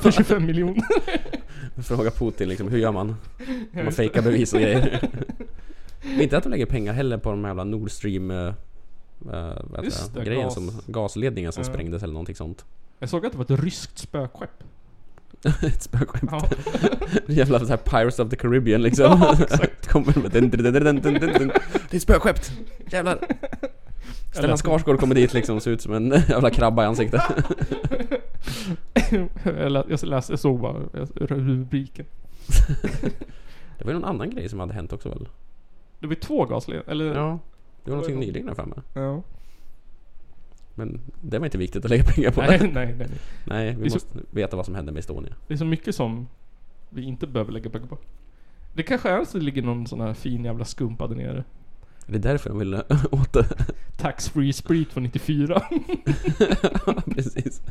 [0.00, 0.84] För 25 miljoner.
[1.82, 3.16] Fråga Putin liksom, hur gör man?
[3.72, 5.08] Man just fejkar bevis och grejer.
[6.04, 8.28] Men inte att de lägger pengar heller på de här jävla Nord Stream...
[8.28, 8.54] Det,
[10.14, 10.54] det, grejen gas.
[10.54, 11.72] som, gasledningen som Ja.
[11.72, 12.64] sprängdes eller någonting sånt.
[12.98, 14.64] Jag såg att det var ett ryskt spökskepp.
[15.62, 16.28] Ett spökskepp.
[16.30, 16.48] Ja.
[17.26, 19.04] Jävla så här Pirates of the Caribbean liksom.
[19.04, 19.88] Ja, exakt.
[19.88, 21.48] Kommer med dun, dun, dun, dun, dun, dun.
[21.48, 22.38] Det är ett spökskepp!
[22.92, 23.18] Jävlar!
[24.32, 27.20] Stellan Skarsgård kommer dit liksom och ser ut som en jävla krabba i ansiktet.
[29.44, 30.78] jag, lä- jag, läste, jag såg bara
[31.14, 32.06] rubriken.
[33.78, 35.28] Det var ju någon annan grej som hade hänt också väl?
[36.00, 37.14] Det var två gasledningar, eller?
[37.14, 37.38] Ja.
[37.84, 38.76] Det var någonting någon- nyligen här framme.
[38.94, 39.22] Ja.
[40.74, 42.40] Men det var inte viktigt att lägga pengar på.
[42.40, 43.08] Nej, nej, nej.
[43.44, 45.34] Nej, Det vi är så- måste veta vad som hände med Estonia.
[45.48, 46.28] Det är så mycket som
[46.90, 47.98] vi inte behöver lägga pengar på.
[48.74, 51.44] Det kanske är så det ligger någon sån här fin jävla skumpa där nere.
[52.06, 52.80] Det är därför de ville
[53.10, 53.46] åter...
[53.96, 55.62] Tax free sprit från 94.
[57.14, 57.62] Precis.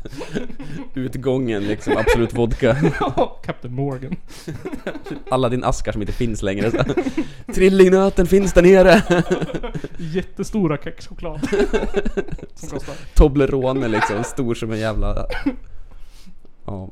[0.94, 2.76] Utgången liksom, absolut vodka.
[3.44, 4.16] Captain Morgan.
[5.30, 6.70] Alla din askar som inte finns längre.
[6.70, 6.84] Så.
[7.52, 9.02] Trillingnöten finns där nere.
[9.96, 11.48] Jättestora kexchoklad.
[12.54, 12.94] Som kostar.
[13.14, 15.26] Toblerone liksom, stor som en jävla...
[16.66, 16.90] Ja,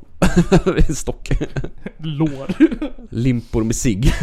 [0.95, 1.29] stock.
[1.97, 2.47] Lår.
[3.09, 4.13] Limpor med cigg.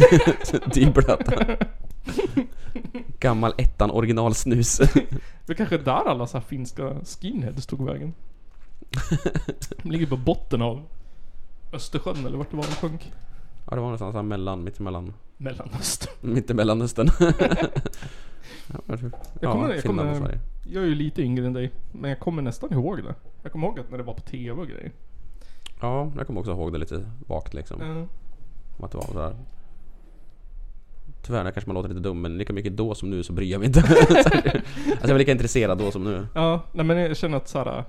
[0.73, 1.57] Dybblöta.
[3.19, 4.77] Gammal ettan originalsnus.
[5.45, 8.13] Det är kanske där alla så här finska skinheads tog vägen.
[9.83, 10.81] De ligger på botten av
[11.73, 13.11] Östersjön eller vart det var de sjönk.
[13.65, 16.13] Ja, det var någonstans här mellan, mittemellan, Mellanöstern.
[16.33, 17.07] mittemellanöstern.
[17.19, 17.25] ja,
[18.87, 20.39] Jag ja, kommer- jag Finland och kommer-.
[20.63, 21.71] Jag är ju lite yngre än dig.
[21.91, 23.15] Men jag kommer nästan ihåg det.
[23.43, 24.91] Jag kommer ihåg att när det var på TV och grejer.
[25.81, 27.81] Ja, jag kommer också ihåg det lite vagt liksom.
[27.81, 27.87] Ja.
[28.77, 29.35] Om att det var sådär.
[31.21, 33.51] Tyvärr, där kanske man låter lite dum men lika mycket då som nu så bryr
[33.51, 33.79] jag mig inte.
[34.09, 36.27] alltså jag var lika intresserad då som nu.
[36.33, 37.83] Ja, nej men jag känner att såhär,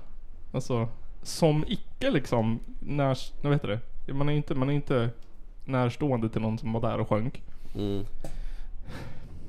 [0.51, 0.87] alltså
[1.23, 4.13] som icke liksom, när, vad heter det?
[4.13, 5.09] Man är inte, man är inte
[5.65, 7.41] närstående till någon som var där och sjönk.
[7.75, 8.05] Mm.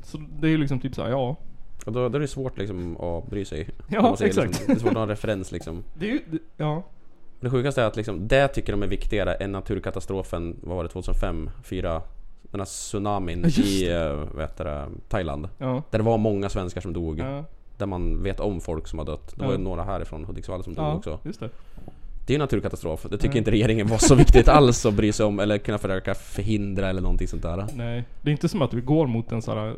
[0.02, 1.36] Så det är ju liksom typ såhär, ja.
[1.86, 3.68] Och då, då är det svårt liksom att bry sig.
[3.88, 4.48] Ja, Om man säger exakt.
[4.48, 5.84] Liksom, det är svårt att ha en referens liksom.
[5.94, 6.82] Det är ju, det, ja.
[7.40, 10.90] Det sjukaste är att liksom, det tycker de är viktigare än naturkatastrofen, vad var det,
[10.90, 11.50] 2005?
[11.62, 12.02] 4
[12.54, 13.88] Den här tsunamin i,
[14.32, 15.48] vad heter det, Thailand.
[15.58, 15.82] Ja.
[15.90, 17.18] Där det var många svenskar som dog.
[17.18, 17.44] Ja,
[17.78, 19.34] Där man vet om folk som har dött.
[19.36, 21.18] Det var ju några härifrån Hudiksvall som dog också.
[21.24, 21.48] just det.
[22.26, 23.02] Det är ju naturkatastrof.
[23.10, 23.38] Det tycker Ja.
[23.38, 27.00] inte regeringen var så viktigt alls att bry sig om eller kunna försöka förhindra eller
[27.00, 27.66] någonting sånt där.
[27.74, 28.04] Nej.
[28.22, 29.74] Det är inte som att vi går mot en sån här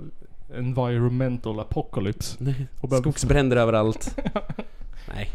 [0.57, 2.37] environmental apocalypse.
[2.41, 2.66] Nej.
[3.01, 4.18] Skogsbränder överallt.
[5.14, 5.29] Nej.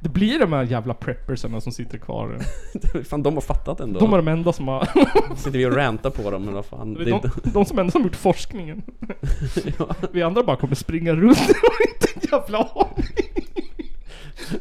[0.00, 2.38] Det blir de här jävla preppersarna som sitter kvar.
[3.04, 4.00] Fan de har fattat ändå.
[4.00, 4.88] De är de enda som har...
[5.36, 6.94] Sitter vi och rantar på dem men vad fan.
[6.94, 7.30] De, inte...
[7.44, 8.82] de som enda som gjort forskningen.
[9.78, 9.94] ja.
[10.12, 13.32] Vi andra bara kommer springa runt och inte en jävla aning.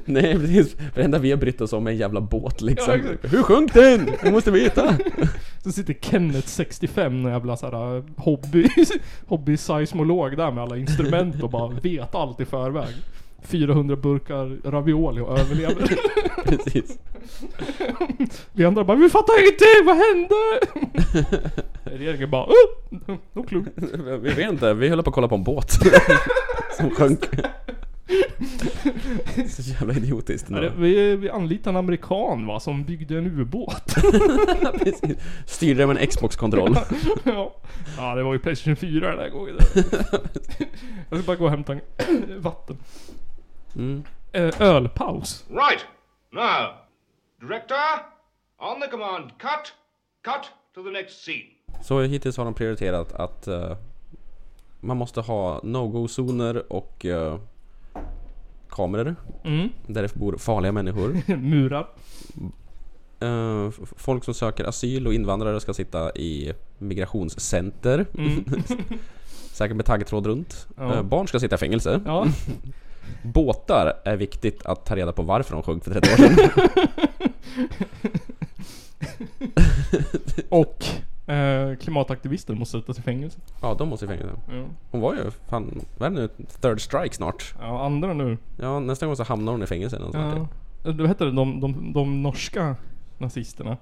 [0.06, 0.76] Nej precis.
[0.96, 2.94] Det enda vi har brytt oss om är en jävla båt liksom.
[2.94, 3.30] Ja.
[3.30, 4.10] Hur sjönk den?
[4.24, 4.98] Jag måste veta.
[5.64, 8.68] Så sitter Kenneth 65, en jävla såhär äh, hobby,
[9.28, 12.96] hobby-seismolog där med alla instrument och bara vet allt i förväg.
[13.42, 15.98] 400 burkar ravioli och överlever.
[16.46, 16.98] precis.
[18.54, 21.52] Vi andra bara 'Vi fattar ingenting, vad hände?'
[21.84, 23.64] Regeringen bara oh, no clue.
[24.22, 24.74] Vi vet inte.
[24.74, 25.72] Vi höll på att kolla på en båt.
[26.78, 27.20] Som sjönk.
[29.50, 30.50] Så jävla idiotiskt.
[30.50, 33.96] Det- Vi, vi anlitade en amerikan va, som byggde en ubåt.
[35.46, 36.76] Styrde med en Xbox-kontroll.
[37.24, 37.56] ja.
[37.98, 39.56] ja, det var ju Playstation 4 den där gången.
[41.10, 41.80] Jag ska bara gå och hämta en
[42.42, 42.78] vatten.
[43.76, 44.04] Mm.
[44.34, 45.46] Eh, ölpaus.
[45.50, 45.86] Right.
[46.32, 46.68] Now,
[47.42, 47.78] director,
[48.60, 49.74] on the command, cut,
[50.24, 51.46] cut to the next scene.
[51.82, 53.78] Så hittills har de prioriterat att eh,
[54.80, 57.36] man måste ha no-go-zoner och uh,
[58.70, 59.70] kameror Mm.
[59.88, 61.18] där det bor farliga människor.
[61.38, 61.88] Murar.
[63.70, 68.06] F- folk som söker asyl och invandrare ska sitta i migrationscenter.
[68.18, 68.46] Mm.
[69.52, 70.68] Säkert med taggtråd runt.
[70.78, 71.04] Ja.
[71.04, 72.02] Barn ska sitta i fängelse.
[72.06, 72.26] Ja.
[73.24, 76.52] Båtar är viktigt att ta reda på varför de sjönk för 30 år sedan.
[80.50, 80.86] Och
[81.34, 83.40] eh, klimataktivister måste sättas i fängelse.
[83.62, 84.34] ja, de måste i fängelse.
[84.52, 84.64] Ja.
[84.92, 86.46] Hon var ju fan, vad är det nu?
[86.62, 87.54] Third strike snart.
[87.60, 88.38] ja, andra nu.
[88.58, 90.50] Ja, nästa gång så hamnar hon i fängelse eller något sånt
[90.84, 90.92] Ja.
[90.92, 92.76] Du hette det, de, de, de norska
[93.18, 93.78] nazisterna.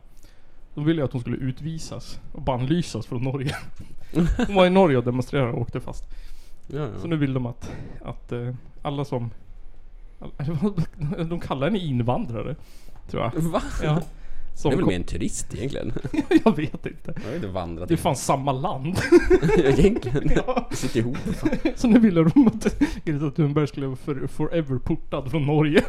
[0.75, 3.55] De ville ju att hon skulle utvisas och bannlysas från Norge.
[4.47, 6.03] Hon var i Norge och demonstrerade och åkte fast.
[6.67, 7.07] Ja, Så ja.
[7.07, 7.71] nu vill de att,
[8.05, 9.29] att eh, alla som...
[11.29, 12.55] De kallar henne invandrare.
[13.09, 13.41] Tror jag.
[13.41, 13.61] Va?
[13.83, 14.01] Ja.
[14.59, 15.93] Som Det är väl mer en turist egentligen?
[16.45, 17.13] Jag vet inte.
[17.15, 18.97] Jag har inte vandrat Det är fan samma land.
[19.57, 20.31] Egentligen.
[20.35, 20.67] Ja.
[20.69, 21.17] Det sitter ihop.
[21.17, 21.49] Fan.
[21.75, 25.83] Så nu ville de att Greta Thunberg skulle vara för, forever portad från Norge.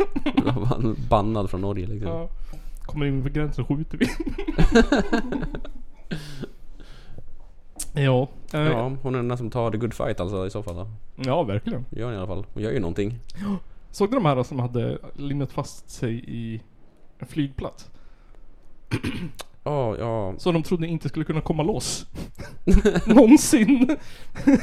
[1.08, 2.10] Bannad från Norge liksom.
[2.10, 2.28] Ja.
[2.82, 4.08] Kommer in vid gränsen skjuter vi.
[8.02, 8.28] ja.
[8.52, 10.86] Ja, hon är den som tar the good fight alltså i så fall då.
[11.16, 11.84] ja, verkligen.
[11.90, 12.46] Gör hon i alla fall.
[12.54, 13.18] Hon gör ju någonting.
[13.90, 16.62] Såg du de här som hade limmat fast sig i
[17.18, 17.90] en flygplats?
[19.64, 20.34] Ja, ja.
[20.38, 22.06] Så de trodde inte skulle kunna komma loss.
[23.06, 23.96] Någonsin.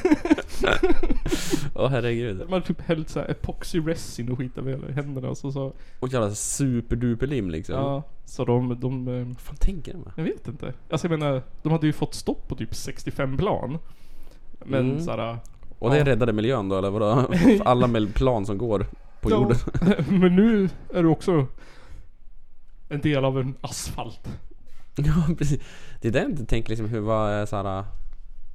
[1.76, 2.38] Åh herregud.
[2.38, 5.74] De hade typ hällt såhär epoxy resin och skit över hela händerna och så så.
[6.00, 7.76] Och jävla superduper lim liksom.
[7.76, 8.04] Ja.
[8.26, 10.04] Så de, de eh, Vad fan tänker de?
[10.16, 10.74] Jag vet inte.
[10.90, 13.78] Alltså jag menar, de hade ju fått stopp på typ 65 plan.
[14.66, 15.00] Men Mm.
[15.04, 15.38] såhär...
[15.80, 16.06] Och det Ja.
[16.06, 17.26] räddade miljön då eller vadå?
[17.66, 18.86] Alla med plan som går
[19.22, 19.58] på jorden.
[20.10, 21.48] men nu är du också
[22.90, 24.28] en del av en asfalt.
[25.06, 25.60] Ja precis.
[26.02, 27.86] Det är det jag inte tänker liksom hur, vad är såhär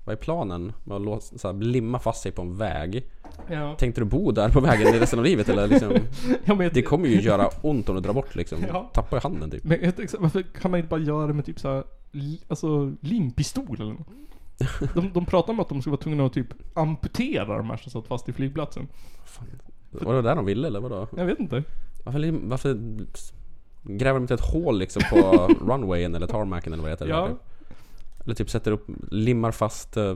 [0.04, 0.72] Vad är planen?
[0.84, 3.06] Med att låta, såhär, limma fast sig på en väg?
[3.48, 3.74] Ja.
[3.74, 5.92] Tänkte du bo där på vägen i resten av livet eller liksom?
[6.44, 8.58] ja men, Det kommer ju göra ont om du drar bort liksom.
[8.68, 8.90] Ja.
[8.94, 9.64] Tappar handen typ.
[9.64, 11.84] men så här, varför kan man inte bara göra det med typ såhär,
[12.48, 14.08] alltså limpistol eller något?
[14.94, 17.92] De, de pratar om att de skulle vara tvungna att typ amputera de här som
[17.92, 18.88] satt fast i flygplatsen.
[19.90, 21.08] Var det där de ville eller vadå?
[21.16, 21.62] Jag vet inte.
[22.04, 22.78] Varför, varför
[23.82, 25.16] gräver de inte ett hål liksom på
[25.60, 27.06] runwayen eller tarmacen eller vad det heter?
[27.06, 27.24] Ja.
[27.24, 27.36] Eller,
[28.24, 30.14] eller typ sätter upp, limmar fast, eh,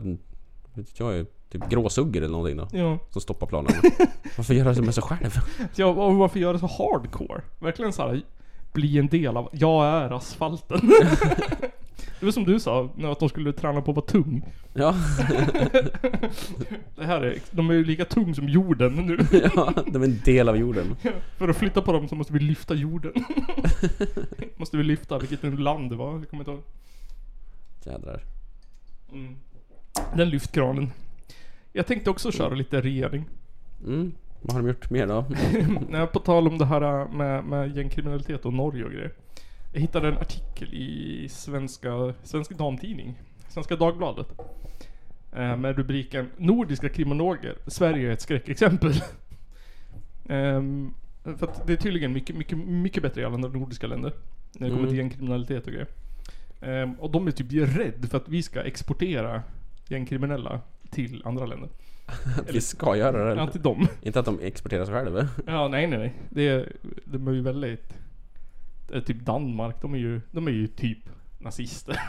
[0.74, 2.68] vet jag typ gråsuggor eller någonting då.
[2.72, 2.98] Ja.
[3.10, 3.72] Som stoppar planen.
[4.36, 5.30] Varför göra det med sig själv?
[5.74, 7.42] Ja, och varför göra det så hardcore?
[7.58, 8.22] Verkligen så här,
[8.72, 10.80] bli en del av, jag är asfalten.
[11.96, 14.42] det var som du sa, när att de skulle träna på att vara tung.
[14.74, 14.94] Ja,
[16.96, 19.18] Det här är, de är ju lika tung som jorden nu.
[19.54, 20.96] ja, de är en del av jorden.
[21.36, 23.12] För att flytta på dem så måste vi lyfta jorden.
[24.56, 26.62] måste vi lyfta, vilket land det var, jag kommer inte ihåg.
[27.84, 28.22] Jädrar.
[29.12, 29.36] Mm.
[30.14, 30.90] Den lyftkranen.
[31.72, 33.24] Jag tänkte också köra lite regering.
[33.84, 34.12] Mm.
[34.42, 35.24] Vad har de gjort mer då?
[35.88, 39.12] Nej, på tal om det här med, med gängkriminalitet och Norge och grejer.
[39.76, 43.14] Jag hittade en artikel i Svenska, Svenska Damtidning,
[43.48, 44.26] Svenska Dagbladet.
[45.32, 48.92] Eh, med rubriken Nordiska kriminologer, Sverige är ett skräckexempel.
[50.28, 54.12] Ehm, för att det är tydligen mycket, mycket, mycket bättre i alla nordiska länder.
[54.52, 54.88] När det kommer Mm.
[54.88, 55.88] till gängkriminalitet och grejer.
[56.60, 59.42] Ehm, och de är typ rädda för att vi ska exportera
[59.88, 60.60] gängkriminella
[60.90, 61.68] till andra länder.
[62.38, 63.86] Att vi ska göra det Ja, till dem.
[64.02, 65.28] Inte att de exporterar sig själva?
[65.46, 66.12] Ja, nej, nej, nej.
[66.30, 66.72] Det är,
[67.04, 67.98] de är ju väldigt...
[68.92, 70.98] Är typ Danmark, de är ju, de är ju typ
[71.38, 72.00] nazister.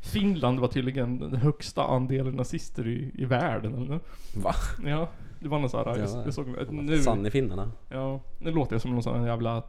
[0.00, 4.00] Finland var tydligen den högsta andelen nazister i, i världen eller.
[4.36, 4.54] Va?
[4.86, 5.08] Ja,
[5.40, 7.72] det var någon sån här, jag, Ja, jag såg, nu, Sann i finnarna?
[7.88, 9.62] ja, nu låter jag som någon sån här jävla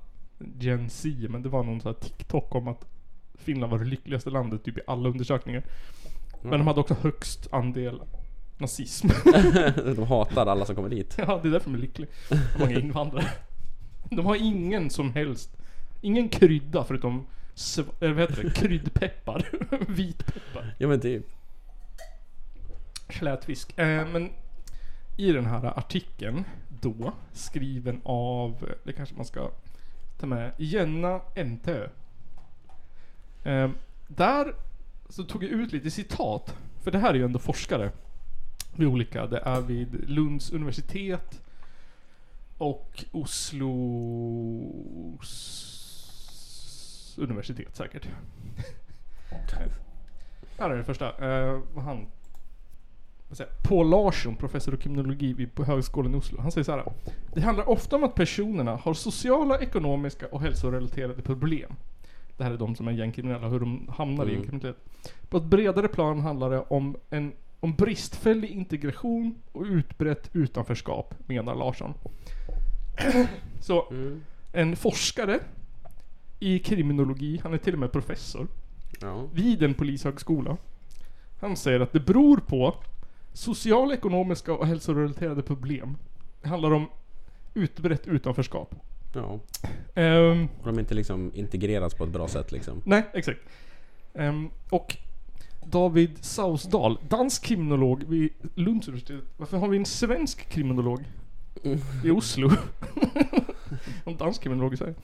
[0.59, 2.85] Gen Z, men det var någon sån här TikTok om att
[3.33, 5.63] Finland var det lyckligaste landet typ i alla undersökningar.
[6.41, 8.01] Men de hade också högst andel
[8.57, 9.07] nazism.
[9.95, 11.15] de hatar alla som kommer dit.
[11.17, 12.09] Ja, det är därför de är lyckliga.
[12.59, 13.25] Många invandrare.
[14.09, 15.57] De har ingen som helst,
[16.01, 17.25] ingen krydda förutom,
[17.55, 19.49] sv- eh, vad heter det, kryddpeppar.
[19.87, 20.75] Vitpeppar.
[20.77, 21.25] Ja men typ.
[23.09, 23.79] Slätfisk.
[23.79, 24.29] Eh, men
[25.17, 26.43] i den här artikeln
[26.81, 29.49] då, skriven av, det kanske man ska
[30.19, 31.87] ta med, Jenna MTÖ.
[33.43, 33.69] Eh,
[34.07, 34.55] där
[35.09, 37.91] så tog jag ut lite citat, för det här är ju ändå forskare
[38.75, 41.41] vid olika, det är vid Lunds universitet
[42.63, 43.03] och
[45.93, 48.07] Oslos universitet säkert.
[50.57, 51.05] Här är det första.
[51.05, 52.05] Uh, han...
[53.27, 53.63] Vad säger, jag?
[53.63, 56.41] Paul Larsson, professor i kriminologi vid- på högskolan i Oslo.
[56.41, 56.83] Han säger så här.
[57.33, 61.71] Det handlar ofta om att personerna har sociala, ekonomiska och hälsorelaterade problem.
[62.37, 64.33] Det här är de som är gängkriminella, hur de hamnar i Mm.
[64.33, 64.83] gängkriminalitet.
[65.29, 71.55] På ett bredare plan handlar det om en om bristfällig integration och utbrett utanförskap, menar
[71.55, 71.93] Larsson.
[73.61, 74.21] Så, Mm.
[74.51, 75.39] en forskare
[76.39, 78.47] i kriminologi, han är till och med professor,
[79.01, 79.23] Ja.
[79.33, 80.57] vid en polishögskola.
[81.39, 82.75] Han säger att det beror på
[83.33, 85.97] sociala, ekonomiska och hälsorelaterade problem.
[86.41, 86.85] Det handlar om
[87.53, 88.75] utbrett utanförskap.
[89.15, 89.39] Ja.
[89.95, 92.81] Ehm, Och de inte liksom integreras på ett bra sätt liksom.
[92.85, 93.39] nej, exakt.
[94.13, 94.97] Ehm, och
[95.65, 99.23] David Sausdal, dansk kriminolog vid Lunds universitet.
[99.37, 101.03] Varför har vi en svensk kriminolog
[102.03, 102.51] i Oslo?
[104.05, 104.95] en dansk kriminolog Sverige.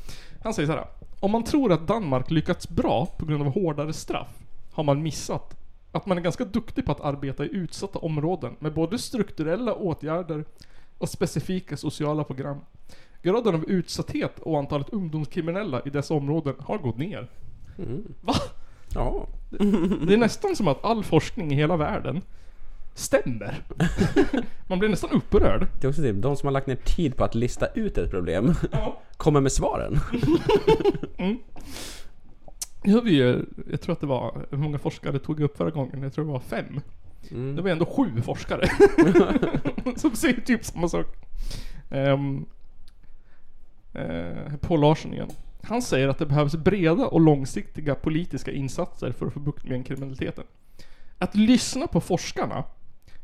[0.43, 0.87] Han säger så här.
[1.19, 4.37] Om man tror att Danmark lyckats bra på grund av hårdare straff
[4.71, 5.55] har man missat
[5.91, 10.45] att man är ganska duktig på att arbeta i utsatta områden med både strukturella åtgärder
[10.97, 12.57] och specifika sociala program.
[13.21, 17.29] Graden av utsatthet och antalet ungdomskriminella i dessa områden har gått ner.
[18.21, 18.33] Va?
[18.93, 19.27] Ja.
[20.07, 22.21] Det är nästan som att all forskning i hela världen
[22.99, 23.63] stämmer.
[24.67, 25.67] Man blir nästan upprörd.
[25.81, 28.11] Det är också typ, de som har lagt ner tid på att lista ut ett
[28.11, 28.53] problem
[29.17, 29.99] kommer med svaren.
[32.83, 36.03] Nu har vi jag tror att det var, hur många forskare tog upp förra gången?
[36.03, 36.81] Jag tror det var fem.
[37.55, 38.67] Det var ändå sju forskare.
[39.95, 41.05] som säger typ samma sak.
[41.89, 42.45] Um,
[44.61, 45.29] Paul Larsson igen.
[45.63, 49.87] Han säger att det behövs breda och långsiktiga politiska insatser för att få bukt med
[49.87, 50.43] kriminaliteten.
[51.17, 52.63] Att lyssna på forskarna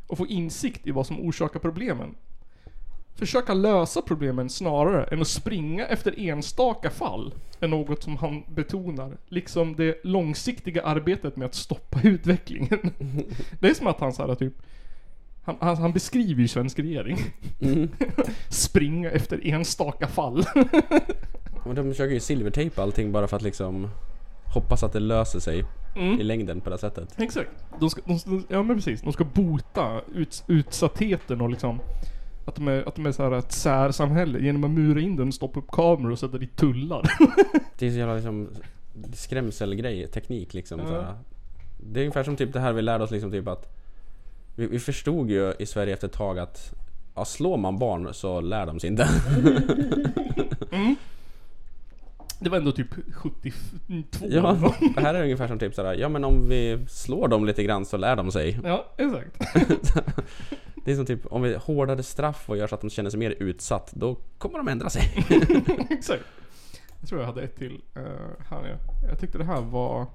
[0.08, 2.16] och få insikt i vad som orsakar problemen.
[3.16, 9.18] Försöka lösa problemen snarare än att springa efter enstaka fall är något som han betonar.
[9.28, 12.92] Liksom det långsiktiga arbetet med att stoppa utvecklingen.
[13.60, 14.54] Det är som att han så här typ
[15.44, 17.18] han, han, han beskriver ju svensk regering.
[18.50, 20.46] Springa efter enstaka fall.
[21.64, 23.90] Och de försöker ju silvertejpa allting bara för att liksom
[24.54, 25.66] hoppas att det löser sig
[25.96, 27.20] i längden på det sättet.
[27.20, 27.50] Exakt.
[27.80, 29.02] De ska, de, ja men precis.
[29.02, 31.80] De ska bota ut, utsattheten och liksom
[32.46, 35.32] att de är, att de är så här ett särsamhälle genom att mura in den,
[35.32, 37.02] stoppa upp kameror och sätta dit tullar.
[37.78, 38.50] Det är så jävla liksom
[39.14, 40.80] skrämselgrej, teknik liksom.
[40.80, 40.88] Ja.
[40.88, 41.16] såhär.
[41.78, 43.76] Det är ungefär som typ det här vi lärde oss liksom typ att
[44.56, 46.74] vi, vi förstod ju i Sverige efter ett tag att
[47.16, 49.10] ja, slår man barn så lär de sig inte.
[52.46, 56.24] Det var ändå typ 72 ja, det här är ungefär som typ såhär, ja men
[56.24, 58.60] om vi slår dem lite grann så lär de sig.
[58.64, 59.40] ja, exakt.
[60.86, 63.20] Det är som typ om vi hårdare straff och gör så att de känner sig
[63.20, 65.26] mer utsatt, då kommer de ändra sig.
[65.90, 66.24] exakt.
[67.00, 67.82] Jag tror jag hade ett till.
[67.98, 68.04] Uh,
[68.50, 68.78] här är
[69.10, 69.20] jag.
[69.20, 70.06] Tyckte det här var...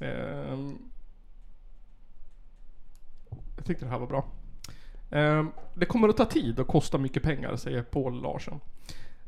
[0.00, 0.78] ehm,
[3.56, 4.24] jag tyckte det här var bra.
[5.10, 8.60] Ehm, det kommer att ta tid och kosta mycket pengar, säger Paul Larsson.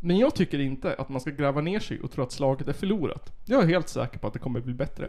[0.05, 2.73] Men jag tycker inte att man ska gräva ner sig och tro att slaget är
[2.73, 3.33] förlorat.
[3.45, 5.09] Jag är helt säker på att det kommer bli bättre.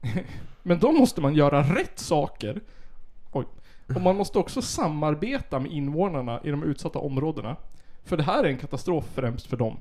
[0.62, 2.60] Men då måste man göra rätt saker.
[3.32, 3.44] Oj.
[3.94, 7.56] Och man måste också samarbeta med invånarna i de utsatta områdena.
[8.04, 9.76] För det här är en katastrof främst för dem.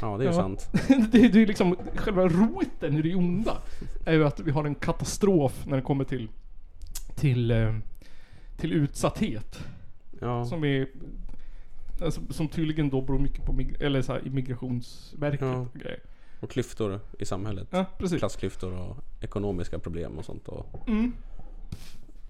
[0.00, 0.42] Ja, det är ju Ja.
[0.42, 0.68] sant.
[1.12, 3.56] det, det är liksom själva roten i det onda.
[4.06, 6.28] Är ju att vi har en katastrof när det kommer till
[7.14, 7.74] till, eh,
[8.56, 9.58] till utsatthet.
[10.20, 10.44] Ja.
[10.44, 10.88] Som är
[12.02, 15.56] alltså, som tydligen då beror mycket på mig- eller så här, immigrationsverket Ja.
[15.56, 16.00] och grejer.
[16.40, 17.68] Och klyftor i samhället.
[17.70, 18.18] Ja, precis.
[18.18, 20.48] Klassklyftor och ekonomiska problem och sånt.
[20.48, 21.12] Och Mm.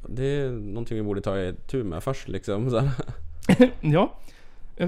[0.08, 2.70] Det är någonting vi borde ta i tur med först liksom.
[2.70, 2.90] Så här.
[3.80, 4.18] Ja.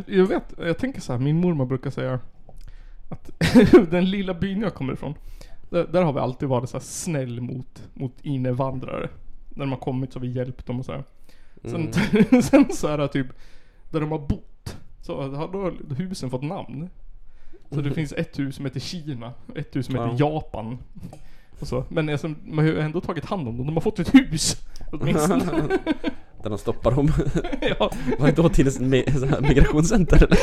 [0.06, 2.20] Jag, vet, jag tänker så här, min mormor brukar säga
[3.08, 3.30] att
[3.90, 5.14] den lilla byn jag kommer ifrån,
[5.70, 9.08] där, där har vi alltid varit så här snäll mot, mot invandrare.
[9.50, 11.04] När de har kommit så har vi hjälpt dem och så här.
[11.64, 11.92] Sen,
[12.42, 13.26] sen så är det typ,
[13.90, 14.44] där de har bott,
[15.08, 16.88] så har då husen fått namn.
[17.70, 20.34] Så det finns ett hus som heter Kina, ett hus som heter Ja.
[20.34, 20.78] Japan.
[21.60, 21.84] Och så.
[21.88, 24.56] Men alltså, man har ju ändå tagit hand om dem, de har fått ett hus.
[24.92, 25.44] Åtminstone.
[26.42, 27.12] Där de stoppar dem.
[27.60, 27.90] ja.
[28.18, 30.38] Så här migrationscenter eller?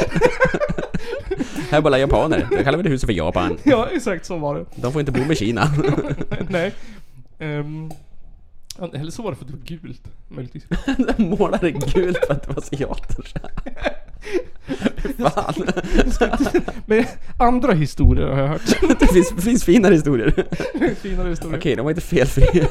[1.71, 2.47] Här är bara japaner.
[2.49, 3.57] Det kallar det huset för Japan.
[3.63, 4.65] ja, exakt så var det.
[4.75, 5.67] De får inte bo med Kina.
[6.49, 6.73] Nej.
[7.39, 7.91] Um,
[8.93, 10.63] eller så var det för att det var gult, möjligtvis.
[11.17, 13.25] De målade gult för att det var asiater.
[15.17, 15.53] Fan.
[16.85, 17.05] Men
[17.37, 18.61] andra historier har jag hört.
[18.99, 20.31] Det finns, finns finare historier.
[20.95, 21.57] Finare historier.
[21.57, 22.67] Okej, de var inte felfri.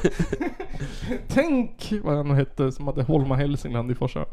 [1.29, 4.25] Tänk vad han hette som hade Holma Hälsingland i Forsa.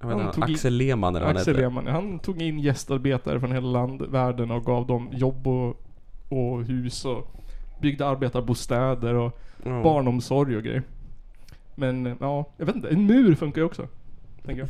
[0.00, 1.56] Jag Han tog Axel Lehmann eller vad han Axel.
[1.56, 5.82] Lehmann, han tog in gästarbetare från hela land, världen och gav dem jobb och,
[6.28, 7.30] och hus och
[7.80, 9.82] byggde arbetarbostäder och Ja.
[9.82, 10.82] barnomsorg och grejer.
[11.74, 13.88] Men ja, jag vet inte, en mur funkar ju också.
[14.44, 14.68] Tänker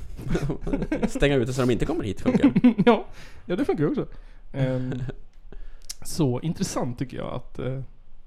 [1.00, 1.10] jag.
[1.10, 2.52] Stänga ute så de inte kommer hit funkar.
[2.86, 3.04] ja,
[3.46, 4.06] ja, det funkar också.
[4.52, 5.02] Ehm,
[6.04, 7.80] så intressant tycker jag att, eh,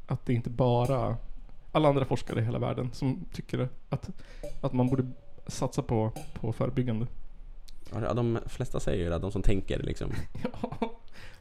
[0.08, 1.18] att det inte bara
[1.72, 4.10] alla andra forskare i hela världen som tycker att,
[4.62, 5.06] att man borde
[5.48, 7.08] satsa på, på förebyggande.
[7.94, 10.12] Ja, de flesta säger ju det, de som tänker liksom.
[10.62, 10.92] Ja,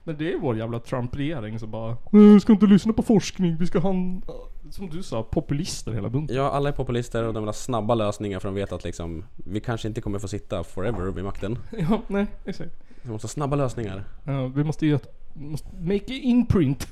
[0.05, 3.57] men det är vår jävla Trump-regering som bara "Nej, Vi ska inte lyssna på forskning,
[3.61, 4.23] vi ska ha en,
[4.71, 6.37] som du sa, populister hela bunten.
[6.37, 9.25] Ja, alla är populister och de vill ha snabba lösningar för de vet att liksom
[9.35, 11.59] Vi kanske inte kommer få sitta forever vid makten.
[11.79, 12.71] Ja, nej, exakt.
[13.03, 14.05] Vi måste ha snabba lösningar.
[14.25, 16.89] Ja, vi måste ju att, måste make imprint.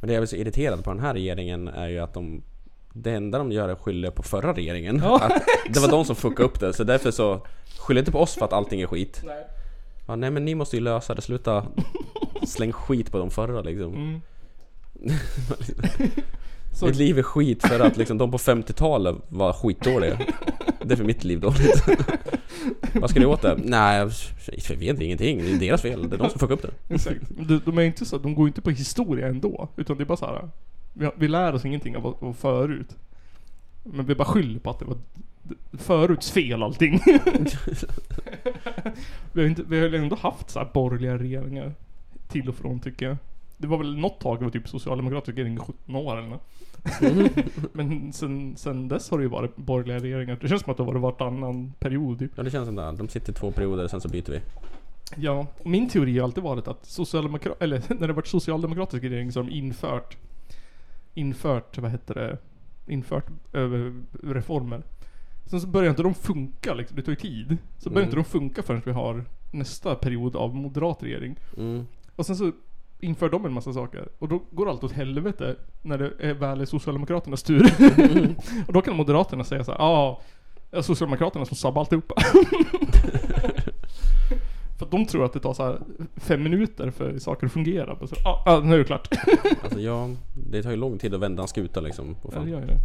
[0.00, 2.42] Men det jag är så irriterad på den här regeringen är ju att de
[2.92, 5.00] Det enda de gör är att skylla på förra regeringen.
[5.04, 5.42] Ja, att
[5.74, 7.46] det var de som fuckade upp det, så därför så
[7.78, 9.22] Skyll inte på oss för att allting är skit.
[9.24, 9.46] Nej.
[10.06, 11.66] Ja, nej men ni måste ju lösa det, sluta
[12.46, 13.94] Släng skit på de förra liksom.
[13.94, 14.20] Mm.
[16.72, 20.18] Så- Mitt liv är skit för att liksom de på 50-talet var skitdåliga.
[20.84, 21.84] det är för mitt liv dåligt.
[22.94, 23.58] Vad ska du åt det?
[23.64, 23.98] Nej,
[24.68, 25.38] jag vet ingenting.
[25.38, 26.10] Det är deras fel.
[26.10, 26.94] Det är de som fuckar upp det.
[26.94, 27.20] Exakt.
[27.28, 29.68] De, de är inte så, de går inte på historia ändå.
[29.76, 30.48] Utan det är bara så här.
[30.92, 32.96] Vi, vi lär oss ingenting av, av förut.
[33.84, 34.96] Men vi bara skyller på att det var
[35.78, 37.00] föruts fel allting.
[39.32, 41.72] vi, har inte, vi har ju ändå haft så här borgerliga regeringar.
[42.28, 43.16] Till och från tycker jag.
[43.56, 46.46] Det var väl något tag det var typ socialdemokratisk regering i 17 år eller något.
[47.72, 50.38] Men sen, sen dess har det ju varit borgerliga regeringar.
[50.40, 52.32] Det känns som att det har varit vartannan period typ.
[52.36, 52.92] Ja, det känns som det.
[52.92, 54.40] De sitter två perioder, sen så byter vi.
[55.16, 59.40] Ja, min teori har alltid varit att socialdemokrat eller när det varit socialdemokratisk regering så
[59.40, 60.16] har de infört
[61.14, 62.38] infört, vad heter det,
[62.92, 64.82] infört över reformer.
[65.46, 67.56] Sen så börjar inte de funka liksom, det tar ju tid.
[67.78, 68.08] Så börjar Mm.
[68.08, 71.36] inte de funka förrän vi har nästa period av moderat regering.
[71.56, 71.86] Mm.
[72.16, 72.52] Och sen så
[73.02, 74.08] inför de en massa saker.
[74.18, 77.62] Och då går allt åt helvete när det är väl är Socialdemokraternas tur.
[78.66, 80.20] och då kan Moderaterna säga så här, ja,
[80.72, 82.14] ah, Socialdemokraterna som sabbar alltihopa.
[84.78, 85.78] för att de tror att det tar så
[86.16, 88.06] fem minuter för saker att fungera.
[88.06, 89.08] Så, ah, ah, nu är det klart.
[89.62, 90.10] Alltså ja,
[90.50, 92.16] det tar ju lång tid att vända en skuta liksom.
[92.32, 92.78] Ja, det gör ju det.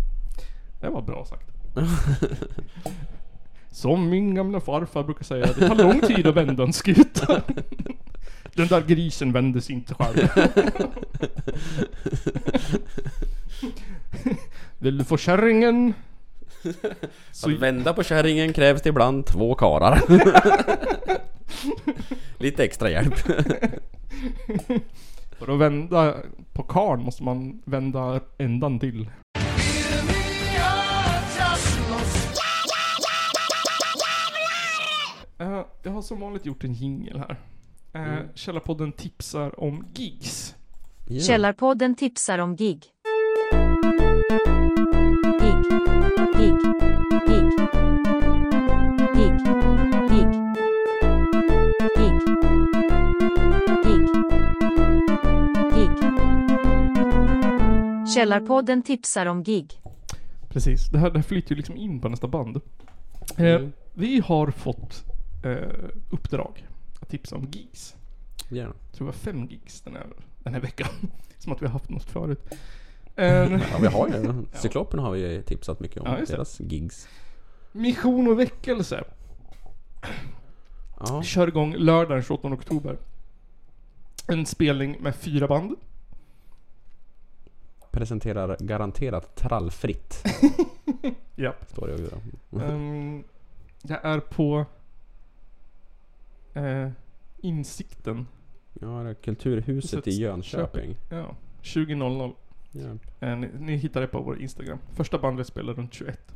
[0.81, 1.51] Det var bra sagt.
[3.71, 7.41] Som min gamla farfar brukar säga, det tar lång tid att vända en skuta.
[8.55, 10.29] Den där grisen vände sig inte själv.
[14.79, 15.93] Vill du få kärringen?
[17.31, 20.01] Så, Att vända på kärringen krävs det ibland två karar.
[22.37, 23.15] Lite extra hjälp.
[25.39, 26.15] för att vända
[26.53, 29.09] på karn måste man vända ändan till.
[35.37, 37.37] Eh, jag har som vanligt gjort en jingel här.
[37.95, 38.27] Eh, mm.
[38.35, 40.55] Källarpodden tipsar om gigs.
[41.07, 41.23] Yeah.
[41.23, 42.83] Källarpodden tipsar om gig.
[45.41, 45.63] Gig,
[46.37, 46.55] gig, gig.
[47.27, 47.49] Gig,
[49.15, 49.37] gig.
[50.09, 50.29] Gig.
[53.85, 54.01] Gig.
[55.73, 55.97] Gig.
[58.15, 59.81] Källarpodden tipsar om gig.
[60.49, 62.61] Precis, det här, det här flyter ju liksom in på nästa band.
[63.37, 63.45] Eh.
[63.45, 63.71] Mm.
[63.93, 65.05] Vi har fått
[65.43, 66.65] eh, uppdrag
[67.01, 67.95] att tipsa om gigs.
[68.49, 68.57] Ja.
[68.57, 70.07] Jag tror det var fem gigs den här,
[70.39, 70.89] den här veckan.
[71.37, 72.45] Som att vi har haft något förut.
[73.15, 73.25] Eh,
[73.71, 76.07] ja, vi har ju Cyklopen har vi ju tipsat mycket om.
[76.07, 77.07] Ja, deras gigs.
[77.71, 79.03] Mission och väckelse
[80.99, 81.23] Ja.
[81.23, 82.97] kör igång lördag den 28 oktober.
[84.27, 85.75] En spelning med fyra band.
[87.91, 90.23] Presenterar garanterat trallfritt.
[91.35, 91.53] Ja.
[91.67, 92.19] Står det också.
[92.51, 93.23] Um,
[93.81, 94.65] det är på
[96.55, 96.89] eh,
[97.37, 98.27] Insikten.
[98.73, 100.95] Ja, det är Kulturhuset i Jönköping.
[101.09, 102.33] Ja, 20.00.
[102.71, 102.97] Ja.
[103.27, 104.77] Eh, ni, ni hittar det på vår Instagram.
[104.93, 106.31] Första bandet spelar runt 21.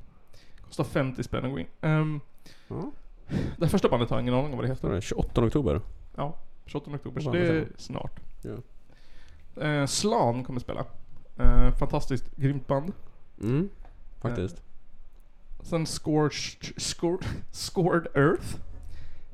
[0.61, 1.67] Kostar 50 spänn att gå in.
[1.81, 2.21] Um,
[2.67, 2.91] Ja.
[3.57, 4.89] det här första bandet har jag ingen aning om vad det heter.
[4.89, 5.81] det 28 oktober.
[6.15, 7.21] Ja, 28 oktober.
[7.21, 8.19] Så Vad det är fan snart.
[9.61, 10.85] Eh, Slan kommer spela.
[11.37, 12.93] Eh, fantastiskt grymt band.
[13.41, 13.69] Mm.
[14.21, 14.61] Faktiskt.
[15.61, 18.57] Sen Scorched, Scored, Scored Earth.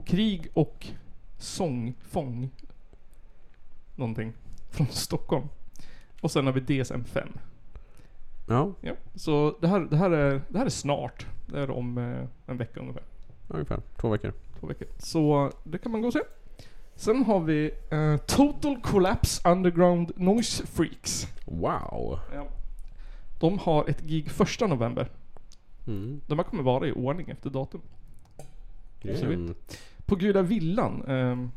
[0.05, 0.87] Krig och
[1.37, 2.49] sångfång.
[3.95, 4.33] Någonting.
[4.69, 5.47] Från Stockholm.
[6.21, 7.27] Och sen har vi DSM-5.
[8.47, 11.25] Ja, Ja, så det här, det här, är, det här är snart.
[11.45, 13.03] Det är om eh, en vecka ungefär.
[13.47, 13.81] ungefär.
[13.97, 14.33] Två veckor.
[14.59, 14.87] Två veckor.
[14.97, 16.21] Så det kan man gå och se.
[16.95, 21.27] Sen har vi eh, Total Collapse Underground Noise Freaks.
[21.45, 22.19] Wow.
[22.33, 22.47] Ja.
[23.39, 25.09] De har ett gig första november.
[25.87, 26.21] Mm.
[26.27, 27.81] De här kommer vara i ordning efter datum.
[29.01, 29.77] Grymt.
[30.05, 31.03] På Guda Villan.
[31.07, 31.47] Eh,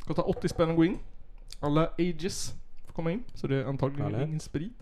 [0.00, 0.98] kostar 80 spänn att gå in.
[1.60, 2.54] Alla ages
[2.86, 3.22] får komma in.
[3.34, 4.28] Så det är antagligen Härligt.
[4.28, 4.72] ingen sprit.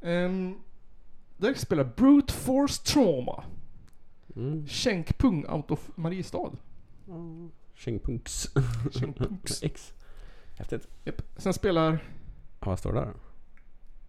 [0.00, 0.58] Um,
[1.36, 3.44] där spelar Brute Force Trauma.
[4.36, 4.66] Mm.
[4.66, 6.50] Känkpung out of Mariestad.
[7.74, 8.48] Tjingpunks.
[8.92, 9.62] Känkpunks.
[9.62, 9.92] X.
[10.58, 10.88] Häftigt.
[11.04, 11.22] Japp.
[11.36, 11.92] Sen spelar
[12.60, 13.12] Ja, vad står det där?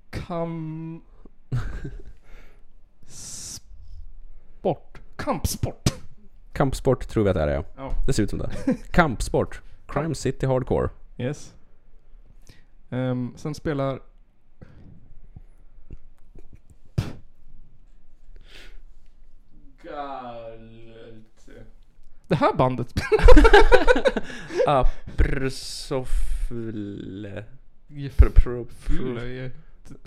[0.10, 1.02] Kam...
[3.08, 5.02] Sport.
[5.16, 5.94] Kampsport.
[6.58, 7.92] Kampsport tror vi att det är ja.
[8.08, 8.52] Det ser ut som det.
[8.92, 9.62] Kampsport.
[9.88, 10.90] Crime City Hardcore.
[11.18, 11.54] Yes.
[12.90, 14.00] Ehm, sen spelar...
[19.84, 21.50] Galt.
[22.28, 22.94] Det här bandet
[24.68, 25.84] Abrosofle.
[28.70, 29.52] Fyller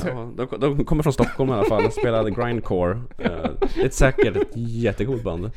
[0.05, 1.93] Ja, de, de kommer från Stockholm i alla fall.
[1.93, 2.93] Spelade grindcore.
[3.19, 3.31] Eh,
[3.75, 5.51] det är ett säkert ett jättegott band.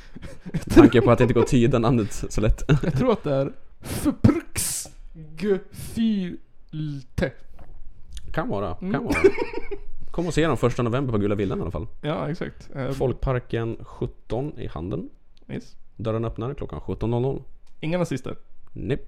[0.43, 2.63] Med tanke på att det inte går att tyda namnet så lätt.
[2.83, 3.51] Jag tror att det är
[3.81, 4.89] Fprx
[5.37, 7.31] Gefühlte.
[8.31, 9.03] Kan vara, kan Mm.
[9.03, 9.15] vara.
[10.11, 11.87] Kom och se dem första november på Gula Villan i alla fall.
[12.01, 12.69] Ja, exakt.
[12.75, 15.09] Eh, Folkparken 17 i Handen.
[15.49, 15.75] Yes.
[15.95, 17.41] Dörren öppnar klockan 17.00.
[17.79, 18.35] Inga nazister.
[18.73, 19.01] Nej,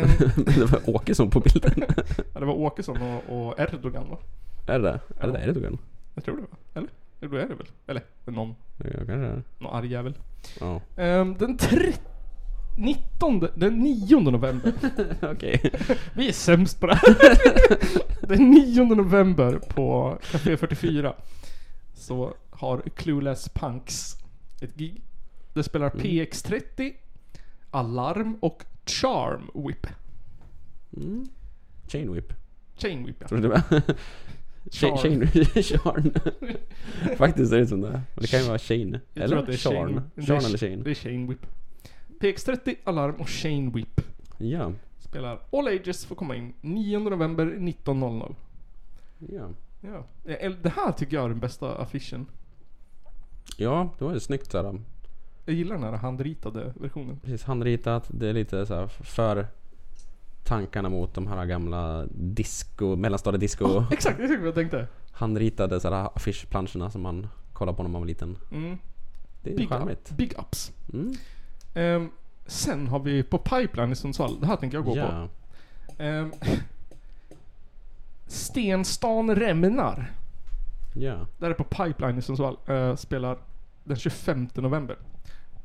[0.00, 1.72] men det var Åkesson på bilden.
[2.34, 4.18] ja, det var Åkesson och, och Erdogan va?
[4.66, 5.00] är det det?
[5.20, 5.78] Är det Erdogan?
[6.14, 6.56] Jag tror det va?
[6.74, 6.88] Eller?
[7.20, 7.66] Det är det väl?
[7.86, 8.02] Eller?
[8.24, 9.42] Någon, Ja, kanske är.
[9.58, 10.14] någon arg jävel.
[10.60, 10.80] Ja.
[10.96, 11.92] Ehm, den tre...
[12.78, 14.72] 19, den 9 november.
[15.32, 15.72] Okej.
[16.14, 17.16] Vi är sämst på det här.
[18.28, 21.14] Den 9 november på Café 44
[21.94, 24.14] så har Clueless Punks
[24.60, 25.02] ett gig.
[25.54, 26.92] Det spelar PX30,
[27.70, 29.86] Alarm och Charm Whip.
[30.96, 31.28] Mm.
[31.88, 32.32] Chain whip.
[32.76, 33.28] Chain Whip ja.
[33.28, 33.62] Tror du det?
[34.72, 34.96] Charm.
[34.98, 35.26] Chain,
[35.62, 36.14] charn.
[37.16, 38.00] Faktiskt ser det som det.
[38.14, 38.98] Det kan ju vara chain.
[39.14, 39.56] Jag eller tror är är-
[40.26, 40.82] Charn eller chain.
[40.82, 41.46] Det är Chain Whip.
[42.20, 44.00] PX30, Alarm och Chain Whip.
[44.38, 44.72] Ja.
[44.98, 48.34] Spelar All Ages får komma in 9 november 19.00.
[49.18, 49.50] Ja.
[49.80, 50.06] Ja.
[50.62, 52.26] Det här tycker jag är den bästa affischen.
[53.56, 54.80] Ja, det var ju snyggt såhär.
[55.46, 57.20] Jag gillar den här handritade versionen.
[57.24, 58.04] Precis handritat.
[58.08, 59.46] Det är lite så här för
[60.44, 64.86] tankarna mot de här gamla disco, mellanstadiedisco Exakt, exakt vad jag tänkte.
[65.12, 68.36] handritade så här affischplanscherna som man kollade på när man var liten.
[68.52, 68.78] Mm.
[69.42, 70.10] Det är Big, charmigt.
[70.10, 70.72] up, big ups.
[70.92, 71.14] Mm.
[71.74, 72.10] Ehm,
[72.46, 75.28] sen har vi på Pipeline i Sundsvall, det här tänker jag gå Ja.
[75.96, 76.02] på.
[76.04, 76.32] Um,
[78.26, 80.12] Stenstan Remnar.
[80.94, 81.26] Ja.
[81.38, 82.56] Där är på Pipeline i Sundsvall.
[82.66, 83.38] eh, spelar
[83.84, 84.96] den 25 november.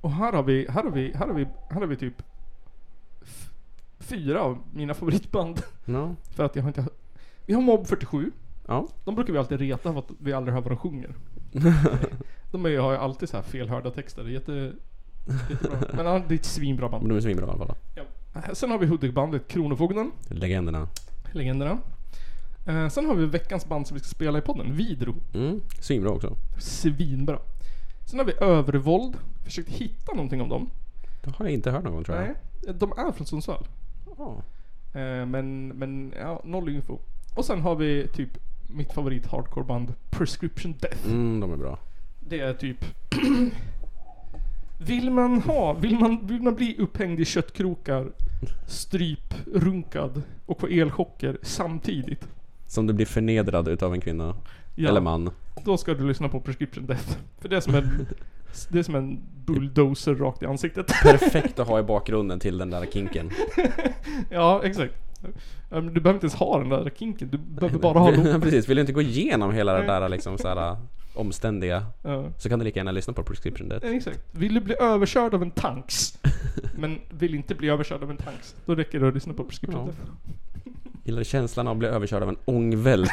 [0.02, 2.22] Och här har vi, här har vi, här har vi, här har vi typ
[4.00, 5.62] fyra av mina favoritband.
[5.86, 6.16] Ja.
[6.36, 6.86] För att jag har inte...
[7.46, 8.32] Vi har Mob 47.
[8.68, 8.88] Ja.
[9.04, 11.16] De brukar vi alltid reta för att vi aldrig hör vad de sjunger.
[12.52, 14.24] de är, har ju alltid så här felhörda texter.
[14.24, 14.74] Det är jätte,
[15.50, 15.80] jättebra.
[15.94, 17.10] Men det är ett svinbra Men band.
[17.10, 17.76] de är svinbra i alla fall.
[17.96, 18.04] Ja.
[18.54, 20.12] Sen har vi Hudik-bandet Kronofogden.
[20.28, 20.88] Legenderna.
[21.32, 21.78] Legenderna.
[22.66, 25.16] Eh, sen har vi veckans band som vi ska spela i podden, Vidro.
[25.34, 25.62] Mm.
[25.80, 26.38] Svinbra också.
[26.58, 27.40] Svinbra.
[28.12, 29.18] Sen har vi Övervåld.
[29.44, 30.70] Försökt hitta någonting om dem.
[31.24, 32.26] Det har jag inte hört någon tror jag.
[32.26, 32.36] Nej,
[32.80, 33.68] de är från Sundsvall.
[34.94, 36.98] Eh, men, men ja, noll info.
[37.36, 38.30] Och sen har vi typ
[38.68, 41.06] mitt favorit hardcoreband Prescription Death.
[41.06, 41.80] Mm, de är bra.
[42.20, 42.86] Det är typ...
[44.78, 48.12] vill man ha, vill man, vill man bli upphängd i köttkrokar,
[48.68, 52.28] stryprunkad och få elchocker samtidigt.
[52.68, 54.36] Som du blir förnedrad utav en kvinna.
[54.76, 55.32] Ja, Eller man.
[55.64, 57.18] Då ska du lyssna på Prescription Death.
[57.40, 58.08] För det är som en,
[58.70, 60.88] det är som en bulldozer rakt i ansiktet.
[60.88, 63.32] Perfekt att ha i bakgrunden till den där kinken.
[64.30, 64.94] ja, exakt.
[65.70, 68.42] Du behöver inte ens ha den där kinken, du behöver bara ha loop.
[68.44, 70.78] Precis, vill du inte gå igenom hela det där liksom såhär
[71.14, 72.26] omständiga Ja.
[72.38, 73.86] så kan du lika gärna lyssna på Prescription Death.
[73.88, 74.20] Ja, Exakt.
[74.32, 76.20] Vill du bli överkörd av en tanks,
[76.78, 79.80] men vill inte bli överkörd av en tanks, då räcker det att lyssna på Prescription
[79.80, 79.86] Ja.
[79.86, 80.12] Death.
[81.04, 83.12] Gillar känslan av att bli överkörd av en ångvält.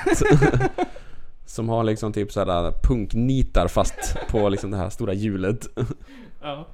[1.49, 5.66] Som har liksom typ såhär punknitar fast på liksom det här stora hjulet.
[6.42, 6.66] Ja.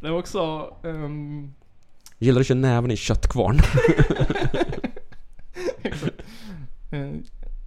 [0.00, 0.74] Det var också...
[0.84, 1.54] ehm,
[2.18, 3.58] Gillar att köra näven i köttkvarn.
[6.90, 7.10] Eh,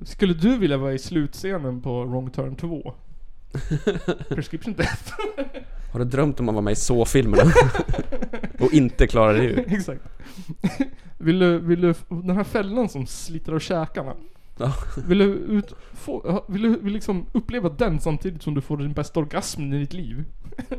[0.02, 2.94] skulle du vilja vara i slutscenen på Wrong Turn 2?
[4.30, 5.14] Prescription Death.
[5.92, 7.52] Har du drömt om att vara med i så-filmerna?
[8.60, 9.68] och inte klarar det ut?
[9.68, 10.02] exakt.
[11.18, 14.16] Vill du, vill du, den här fällan som sliter av käkarna.
[14.58, 14.74] Ja.
[15.08, 18.94] Vill du, ut, få, vill du vill liksom uppleva den samtidigt som du får din
[18.94, 20.24] bästa orgasm i ditt liv?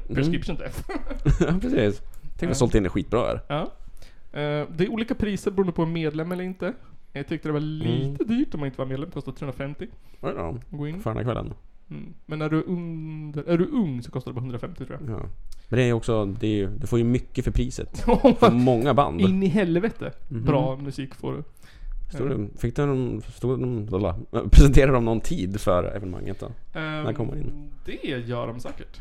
[0.09, 0.91] Prescription Death.
[1.41, 2.03] ja, precis.
[2.39, 3.41] Tänk vad sålt in det skitbra här.
[3.49, 3.63] Ja.
[4.41, 6.73] Eh, det är olika priser beroende på om medlem eller inte.
[7.13, 9.11] Jag tyckte det var lite dyrt om man inte var medlem.
[9.11, 9.87] Kostar 350
[10.21, 10.41] Oj då.
[10.41, 11.01] att gå in.
[11.01, 11.55] För den här kvällen.
[11.91, 12.15] Mm.
[12.27, 15.11] Men är du, under, är du ung så kostar det bara 150 tror jag.
[15.17, 15.23] Ja.
[15.69, 17.99] Men det är ju också, det är ju, du får ju mycket för priset.
[18.39, 19.21] För många band.
[19.21, 20.13] In i helvete.
[20.29, 20.45] Mhm.
[20.45, 21.43] Bra musik får du.
[22.09, 24.17] Stod det, fick någon, stod de, lala,
[24.51, 26.49] presenterade de någon tid för evenemanget då?
[26.73, 27.49] När kommer man in?
[27.49, 29.01] Ehm, Det gör de säkert.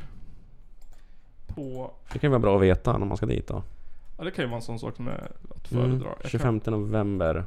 [1.47, 1.91] På...
[2.13, 3.63] Det kan ju vara bra att veta när man ska dit då.
[4.17, 6.15] Ja det kan ju vara en sån sak som är att Mm, föredra.
[6.21, 7.45] Kan- 25 november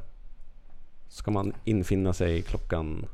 [1.09, 3.07] ska man infinna sig klockan...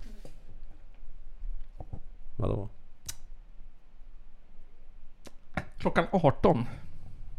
[2.37, 2.69] Vadå?
[5.79, 6.65] Klockan 18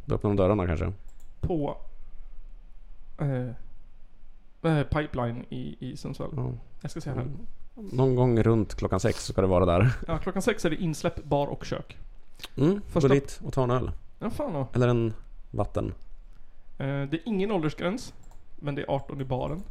[0.05, 0.91] Då öppnar de dörrarna kanske?
[1.41, 1.77] på
[3.19, 3.49] eh,
[4.66, 6.34] eh, Pipeline i, i Sundsvall.
[6.36, 6.51] Ja.
[6.82, 7.22] Jag ska se här.
[7.22, 7.38] Mm.
[7.76, 9.91] Någon gång runt klockan sex ska det vara där.
[10.07, 11.97] Ja, klockan sex är det insläpp, bar och kök.
[12.57, 13.91] Mm, Första- Gå dit och ta en öl.
[14.20, 14.68] Ja, fan då.
[14.74, 15.13] Eller en
[15.51, 15.93] vatten.
[16.78, 18.13] Eh, det är ingen åldersgräns.
[18.55, 19.63] Men det är 18 i baren.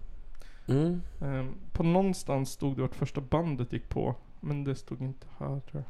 [0.66, 1.00] Mm.
[1.20, 4.14] Eh, på någonstans stod det vart första bandet gick på.
[4.40, 5.84] Men det stod inte här tror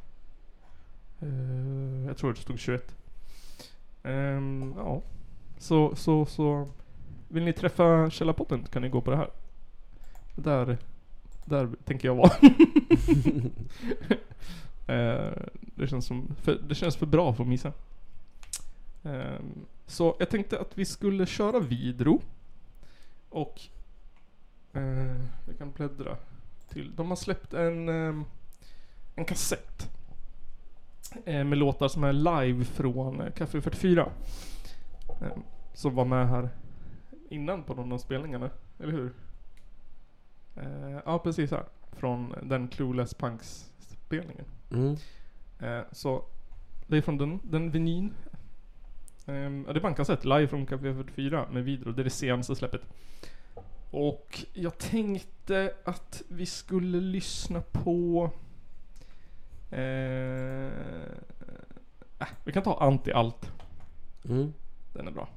[1.19, 1.29] jag.
[1.29, 2.95] Eh, jag tror det stod 21.
[4.03, 5.01] Ehm, ja.
[5.57, 6.67] Så, så, så.
[7.35, 9.29] Vill ni träffa Källarpotten kan ni gå på det här.
[10.35, 10.77] Där
[11.45, 12.31] Där tänker jag vara.
[14.87, 15.31] Eh,
[15.75, 17.71] det, känns som, för, det känns för bra för att missa.
[19.03, 22.21] Ehm, så jag tänkte att vi skulle köra Vidro.
[23.29, 23.61] Och
[24.73, 26.17] eh, jag kan bläddra
[26.69, 26.95] till.
[26.95, 28.25] De har släppt en, ehm,
[29.15, 29.89] en kassett.
[31.25, 34.09] Eh, med låtar som är live från eh, Café 44.
[35.21, 35.37] Eh,
[35.73, 36.49] som var med här
[37.29, 38.49] innan på de där spelningarna.
[38.79, 39.13] Eller hur?
[40.55, 41.63] Eh, ja precis här.
[41.91, 44.45] Från den Clueless Punks spelningen.
[44.71, 44.95] Mm.
[45.59, 46.23] Eh, så
[46.87, 48.13] det är från den, den.
[49.27, 51.91] Um, ja, det är bara en kassett live från Café 44 med video.
[51.91, 52.81] Det är det senaste släppet.
[53.91, 58.29] Och jag tänkte att vi skulle lyssna på...
[59.71, 60.65] Eh,
[62.19, 63.51] äh, vi kan ta Anti-Allt.
[64.25, 64.53] Mm.
[64.93, 65.29] Den är bra.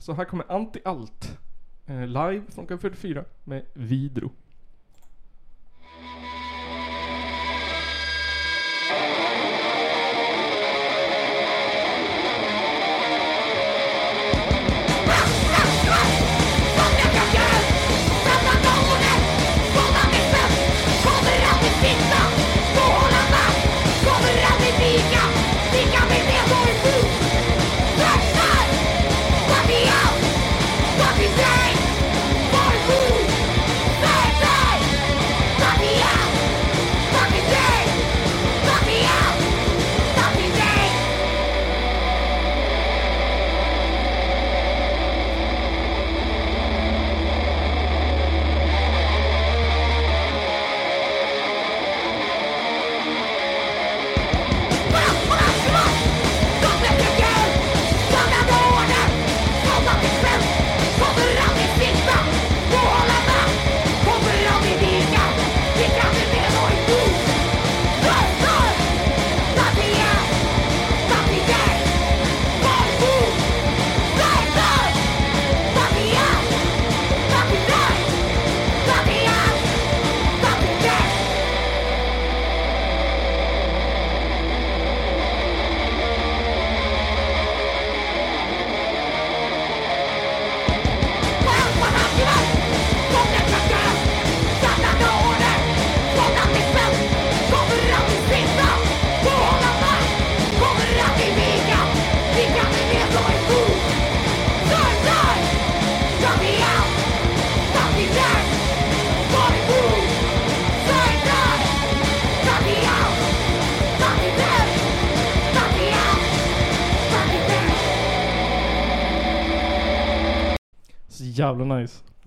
[0.00, 1.38] Så här kommer Anti-Allt.
[1.86, 4.32] Eh, live från K44 med Vidro.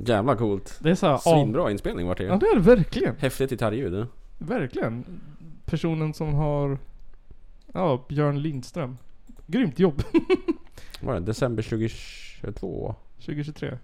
[0.08, 0.80] Jävla coolt.
[0.82, 1.18] Det är såhär...
[1.18, 3.16] Svinbra inspelning vart det Ja det är det verkligen.
[3.18, 4.08] Häftigt gitarrljud.
[4.38, 5.06] Verkligen.
[5.66, 6.78] Personen som har...
[7.74, 8.97] Ja, Björn Lindström.
[9.47, 10.04] Grymt jobb.
[11.01, 12.95] Var det december 2022?
[13.16, 13.78] 2023.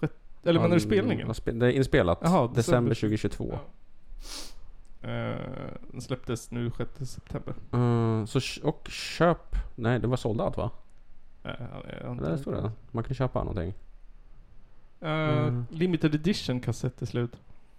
[0.00, 0.14] Sjätte,
[0.44, 1.32] eller menar du spelningen?
[1.44, 2.18] Det är inspelat.
[2.22, 3.58] Jaha, december december 2022.
[5.02, 5.08] Eh,
[5.92, 7.54] den släpptes nu 6 september.
[7.72, 9.56] Mm, så, sh- och köp...
[9.74, 10.70] Nej, det var såld out va?
[11.44, 11.50] Eh,
[12.02, 12.70] jag inte- Eller står det?
[12.90, 13.74] Man kan köpa någonting.
[15.00, 15.08] Eh,
[15.48, 15.64] Mm.
[15.70, 17.36] Limited edition kassett till slut.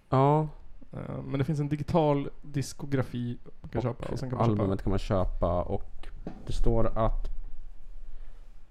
[0.08, 0.48] Ja.
[0.92, 4.08] Eh, men det finns en digital diskografi man kan köpa.
[4.12, 4.62] Och sen kan man köpa.
[4.62, 6.06] Albumet kan man köpa och
[6.46, 7.26] det står att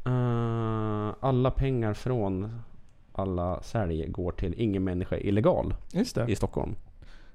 [0.06, 2.62] eh, alla pengar från
[3.12, 5.74] alla sälj går till ingen människa illegal
[6.28, 6.76] i Stockholm.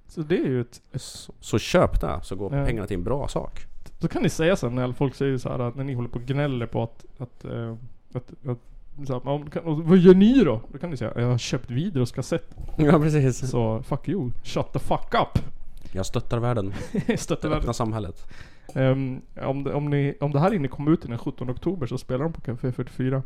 [0.06, 0.82] Så det är ju ett...
[0.94, 2.64] Så, så köp det så går Ja.
[2.66, 3.66] pengarna till en bra sak.
[4.00, 6.18] Då kan ni säga sen när folk säger så här att när ni håller på
[6.18, 7.04] och gnäller på att...
[7.18, 7.74] att, eh,
[8.14, 8.58] att, att
[9.06, 10.60] så här, kan, vad gör ni då?
[10.72, 12.56] Då kan ni säga jag har köpt Videos kassett.
[12.76, 13.50] Ja precis.
[13.50, 14.30] Så fuck you.
[14.42, 15.44] Shut the fuck up.
[15.92, 16.74] Jag stöttar världen.
[17.16, 17.52] Stöttar Det världen.
[17.52, 18.26] öppna samhället.
[18.74, 21.98] Ehm, om, det, om, ni, om det här inne kommer ut den 17 oktober så
[21.98, 23.22] spelar de på Café 44.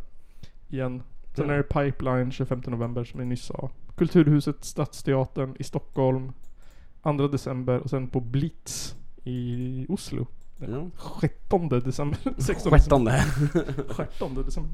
[0.68, 1.02] Igen.
[1.36, 1.54] Sen Ja.
[1.54, 3.70] är det Pipeline 25 november som jag nyss sa.
[3.96, 6.32] Kulturhuset Stadsteatern i Stockholm
[7.02, 10.26] 2 december och sen på Blitz i Oslo.
[10.56, 11.02] Den Ja.
[11.20, 12.18] 17 december.
[12.38, 12.78] 16 december.
[12.80, 13.24] Sjuttonde.
[13.90, 14.72] 17 december.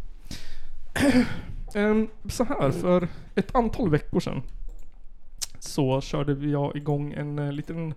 [1.74, 4.42] Ehm, så här, för ett antal veckor sedan
[5.58, 7.94] så körde vi jag igång en eh, liten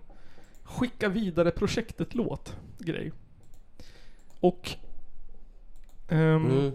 [0.62, 3.12] skicka vidare projektet-låt grej.
[4.40, 4.70] Och
[6.08, 6.72] ehm, Mm.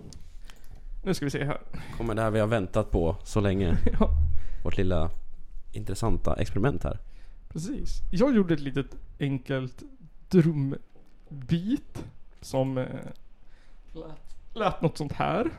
[1.04, 1.62] nu ska vi se här.
[1.98, 3.78] Kommer det här vi har väntat på så länge.
[4.00, 4.10] Ja,
[4.64, 5.10] Vårt lilla
[5.72, 7.00] intressanta experiment här.
[7.50, 8.02] precis.
[8.12, 9.84] Jag gjorde ett litet enkelt
[10.30, 12.04] drumbeat
[12.42, 12.86] som eh,
[13.94, 15.50] lät, lät något sånt här.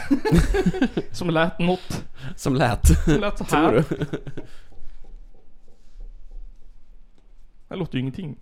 [1.12, 2.04] som lät något.
[2.36, 2.86] Som lät.
[3.04, 3.72] Som lät så Tror här.
[3.72, 4.06] du?
[7.68, 8.36] Det låter ju ingenting.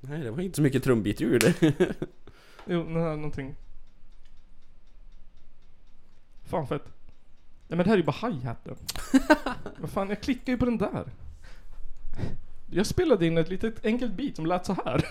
[0.00, 1.54] Nej, det var inte så mycket trumbitljud.
[2.66, 3.54] Jo, den här någonting.
[6.44, 6.84] Fan fett.
[7.68, 8.76] Nej men det här är ju bara hi-haten.
[9.78, 11.12] Vad fan, jag klickar ju på den där.
[12.70, 15.04] Jag spelade in ett litet enkelt beat som lät så här.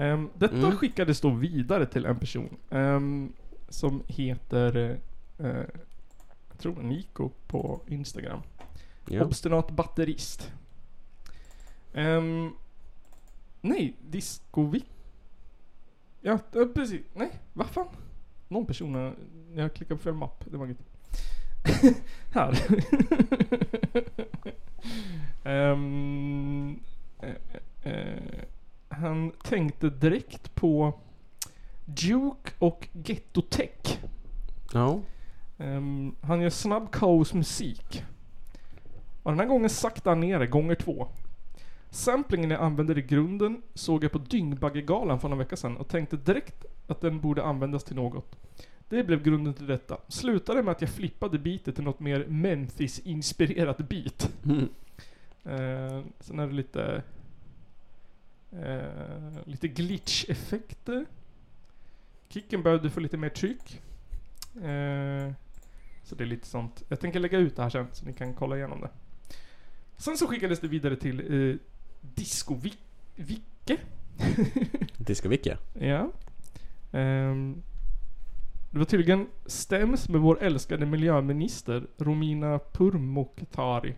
[0.00, 0.76] Ehm, detta Mm.
[0.76, 3.32] skickades då vidare till en person ehm,
[3.68, 4.98] som heter,
[5.38, 5.46] eh,
[6.50, 8.40] jag tror Nico på Instagram.
[9.08, 9.24] ja.
[9.24, 10.52] Obstinat batterist.
[11.94, 12.54] Um,
[13.60, 14.84] nej, Discovic.
[16.20, 16.38] Ja,
[16.74, 17.00] precis.
[17.14, 17.88] Nej, vad fan?
[18.48, 19.14] Någon person har...
[19.54, 20.44] Jag klickar på fel mapp.
[20.50, 20.78] Det var inget.
[22.32, 22.58] Här.
[25.44, 26.80] Ehm,
[27.20, 27.34] eh,
[27.92, 28.44] eh,
[29.00, 31.00] han tänkte direkt på
[31.84, 33.98] Duke och Ghetto Tech.
[34.72, 35.00] Ja.
[35.58, 38.04] Ehm, han gör snabb kaosmusik.
[39.22, 41.08] Och den här gången saktar han ner det gånger två.
[41.90, 46.16] Samplingen jag använder i grunden såg jag på Dyngbaggegalan för några vecka sedan och tänkte
[46.16, 48.36] direkt att den borde användas till något.
[48.88, 49.98] Det blev grunden till detta.
[50.08, 54.30] Slutade med att jag flippade beatet till något mer Memphis-inspirerat beat.
[54.44, 54.68] Mm.
[55.44, 57.02] Eh, sen är det lite...
[58.52, 61.06] Eh, lite glitch-effekter.
[62.28, 63.80] Kicken behövde få lite mer tryck.
[64.56, 65.32] Eh,
[66.04, 66.82] så det är lite sånt.
[66.88, 68.90] Jag tänker lägga ut det här sen så ni kan kolla igenom det.
[69.96, 71.56] Sen så skickades det vidare till eh,
[72.14, 72.78] Disco Vi-
[73.16, 73.76] Vicke.
[74.96, 75.58] Disco-Vicke.
[75.74, 76.10] Ja.
[76.92, 77.62] Ehm,
[78.70, 83.94] det var tydligen stäms med vår älskade miljöminister Romina Pourmokhtari.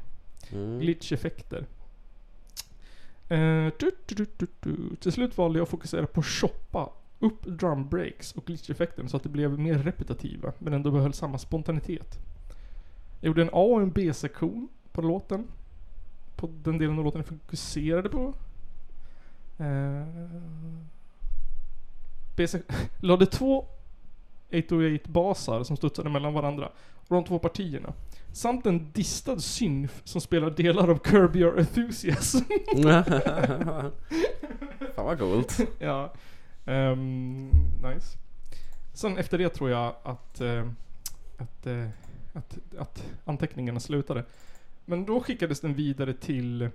[0.53, 0.81] Mm.
[0.81, 1.67] Glitch-effekter.
[3.33, 4.27] Eh, du, du,
[4.61, 4.97] du.
[4.97, 9.17] Till slut valde jag att fokusera på att shoppa upp drum breaks och glitch-effekten så
[9.17, 12.19] att det blev mer repetitiva men ändå behöll samma spontanitet.
[13.21, 15.47] Jag gjorde en A och en B-sektion på låten.
[16.37, 18.35] På den delen av låten jag fokuserade på.
[19.59, 20.07] Eh,
[22.37, 23.67] B-sek- lade två
[24.49, 26.69] 808 basar som studsade mellan varandra.
[27.09, 27.93] Och de två partierna.
[28.33, 32.39] Samt en distad synth som spelar delar av Curb Your Enthusiasm.
[34.95, 35.61] Fan vad coolt.
[35.79, 36.13] ja.
[36.65, 37.51] Ehm,
[37.83, 38.19] nice.
[38.93, 40.69] Sen efter det tror jag att, eh,
[41.37, 41.89] att, eh,
[42.33, 44.25] att, att anteckningarna slutade.
[44.85, 46.71] Men då skickades den vidare till...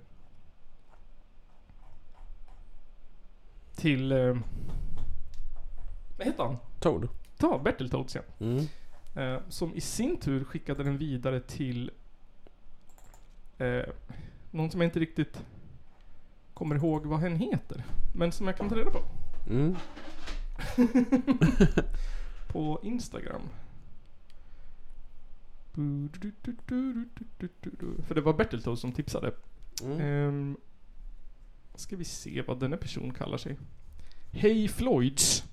[3.76, 4.12] Till...
[4.12, 4.38] Eh,
[6.18, 6.58] vad heter han?
[6.80, 7.08] Toad.
[7.38, 8.22] Ta Berteltoads ja.
[8.40, 8.66] Mm.
[9.18, 11.92] Eh, som i sin tur skickade den vidare till
[13.58, 13.84] eh,
[14.52, 15.44] någon som jag inte riktigt
[16.54, 17.84] kommer ihåg vad hen heter.
[18.16, 19.04] Men som jag kan ta reda på.
[19.50, 19.76] Mm.
[22.48, 23.42] På Instagram.
[28.08, 29.34] För det var Berteltoads som tipsade.
[29.84, 30.00] Mm.
[30.02, 30.58] Ehm,
[31.76, 33.58] ska vi se vad denna person kallar sig.
[34.32, 35.44] Hey Floyds.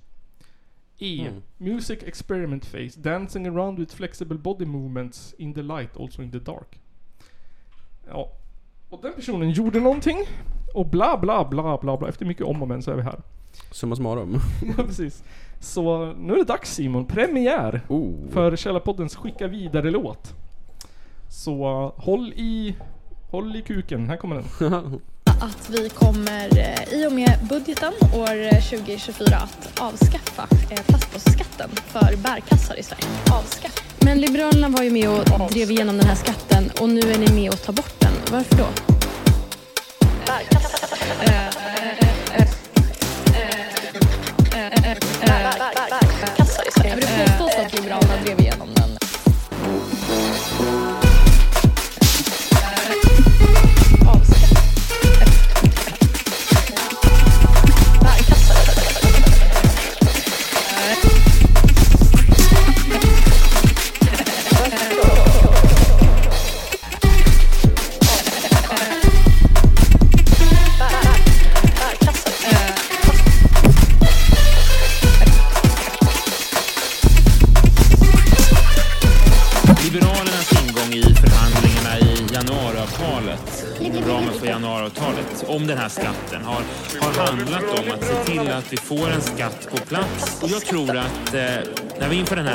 [0.97, 1.27] E.
[1.27, 1.41] Mm.
[1.57, 2.99] Music experiment phase.
[2.99, 6.79] Dancing around with flexible body movements in the light, also in the dark.
[8.07, 8.31] Ja.
[8.89, 10.17] Och den personen gjorde någonting.
[10.73, 12.09] Och bla bla bla bla bla.
[12.09, 13.21] Efter mycket om och men så är vi här.
[13.71, 14.39] Summa summarum.
[14.77, 15.23] ja precis.
[15.59, 17.05] Så nu är det dags Simon.
[17.05, 17.81] Premiär.
[17.87, 18.29] Oh.
[18.29, 20.33] För Källarpoddens skicka vidare-låt.
[21.29, 22.75] Så håll i...
[23.31, 24.09] Håll i kuken.
[24.09, 25.01] Här kommer den.
[25.41, 31.69] att vi kommer eh, i och med budgeten år eh, 2024 att avskaffa eh, plastpåseskatten
[31.87, 33.03] för bärkassar i Sverige.
[33.33, 33.81] Avskaffa.
[33.99, 37.27] Men Liberalerna var ju med och drev igenom den här skatten och nu är ni
[37.41, 38.13] med och tar bort den.
[38.31, 38.67] Varför då?
[40.25, 41.84] Bärkassar.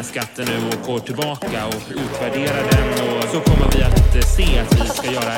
[0.01, 3.19] Här skatten nu och går tillbaka och utvärderar den.
[3.19, 5.33] Och så kommer vi att se att vi ska göra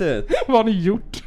[0.00, 0.36] häftigt!
[0.48, 1.22] Vad har ni gjort?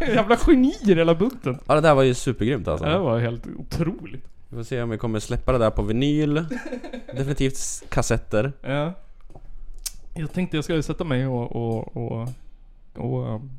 [0.00, 1.58] Jävla genier hela bunten.
[1.66, 2.86] Ja det där var ju supergrymt alltså.
[2.86, 4.24] Det var helt otroligt.
[4.48, 6.44] Vi får se om vi kommer släppa det där på vinyl.
[7.16, 7.58] Definitivt
[7.88, 8.52] kassetter.
[8.62, 8.92] Ja.
[10.14, 12.28] Jag tänkte jag skulle sätta mig och, och, och,
[12.94, 13.50] och um,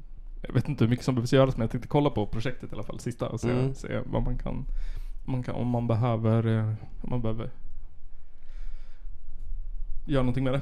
[0.48, 2.74] jag vet inte hur mycket som behövs göras men jag tänkte kolla på projektet i
[2.76, 3.74] alla fall, sista och se, Mm.
[3.76, 4.66] se vad man kan,
[5.26, 7.50] man kan, om man behöver, eh, om man behöver
[10.06, 10.62] göra någonting med det.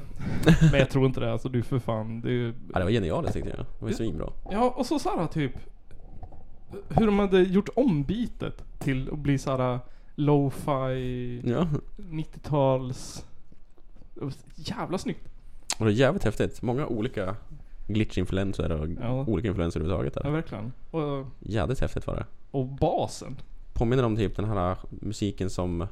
[0.72, 2.92] men jag tror inte det, alltså du för fan, det är ju- Ja det var
[2.92, 3.60] genialiskt tyckte jag.
[3.60, 4.30] Det var ju svinbra.
[4.52, 5.52] Ja, och så såhär typ
[6.90, 9.80] Hur de hade gjort om bitet till att bli såhär
[10.16, 11.68] lo-fi Ja.
[11.98, 13.26] 90-tals
[14.14, 15.28] det var Jävla snyggt!
[15.80, 16.62] Och det är jävligt häftigt.
[16.62, 17.36] Många olika
[17.88, 19.26] glitch-influenser och Ja.
[19.28, 20.30] olika influenser överhuvudtaget Ja där.
[20.32, 20.72] verkligen.
[20.92, 22.26] Och, Jävligt häftigt var det.
[22.52, 23.36] och basen.
[23.74, 25.88] Påminner om typ den här musiken som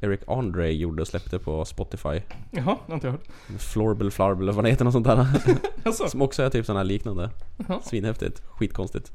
[0.00, 2.20] Eric Andre gjorde och släppte på Spotify.
[2.50, 3.26] Jaha, det har inte jag hört.
[3.58, 5.26] Florble Flarbel eller vad det heter något sånt där.
[5.84, 6.08] Alltså.
[6.08, 7.30] Som också är typ sån här liknande.
[7.68, 7.80] Jaha.
[7.82, 8.42] Svinhäftigt.
[8.48, 9.12] Skitkonstigt.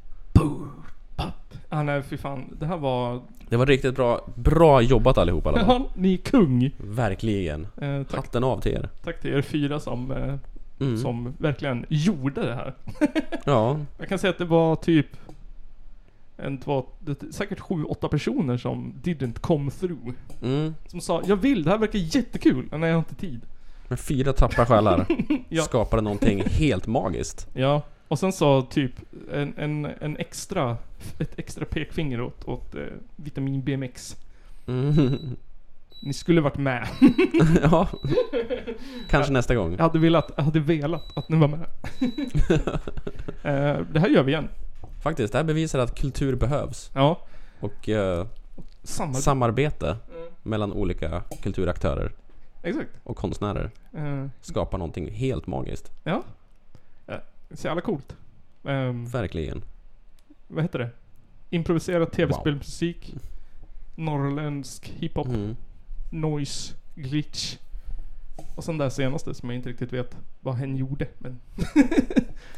[1.69, 2.55] Ah, nej fy fan.
[2.59, 3.21] Det här var...
[3.49, 4.21] Det var riktigt bra.
[4.35, 5.81] Bra jobbat allihopa alla fall.
[5.81, 6.71] Ja, ni är kung!
[6.77, 7.67] Verkligen.
[7.81, 8.89] Eh, tack, Hatten av till er.
[9.03, 10.35] tack till er fyra som, eh,
[10.79, 10.97] Mm.
[10.97, 12.73] som verkligen gjorde det här.
[13.45, 13.77] Ja.
[13.97, 15.07] Jag kan säga att det var typ
[16.45, 16.85] en, två,
[17.31, 20.13] säkert sju, åtta personer som didn't come through.
[20.43, 20.75] Mm.
[20.87, 23.41] Som sa, jag vill, det här verkar jättekul, men jag har inte tid.
[23.87, 25.05] Med fyra tappra själar
[25.49, 25.63] Ja.
[25.63, 27.47] skapade någonting helt magiskt.
[27.53, 28.91] Ja, och sen sa typ
[29.33, 30.77] en, en, en extra,
[31.19, 32.81] ett extra pekfinger åt, åt eh,
[33.15, 34.15] Vitamin BMX.
[34.67, 35.17] Mm.
[36.01, 36.87] Ni skulle varit med.
[37.63, 37.87] ja.
[39.09, 39.71] Kanske nästa gång.
[39.71, 41.65] Jag hade velat, jag hade velat att ni var med.
[43.43, 44.47] eh, det här gör vi igen.
[45.01, 46.91] Faktiskt, det här bevisar att kultur behövs.
[46.93, 47.19] Ja.
[47.59, 48.27] Och eh,
[48.83, 49.21] Samarbete.
[49.23, 49.97] samarbete
[50.43, 52.11] mellan olika kulturaktörer
[52.63, 52.89] Exakt.
[53.03, 55.91] och konstnärer Eh, skapar någonting helt magiskt.
[56.03, 56.23] ja.
[57.07, 57.15] Eh,
[57.51, 58.15] så jävla coolt.
[58.63, 59.63] Ehm, Verkligen.
[60.47, 60.89] vad heter det?
[61.49, 63.15] Improviserad tv-spelmusik.
[63.95, 65.27] Norrländsk hiphop.
[65.27, 65.55] Mm.
[66.11, 66.73] Noise.
[66.95, 67.57] Glitch.
[68.55, 71.07] Och sen det här senaste som jag inte riktigt vet vad hen gjorde.
[71.17, 71.39] Men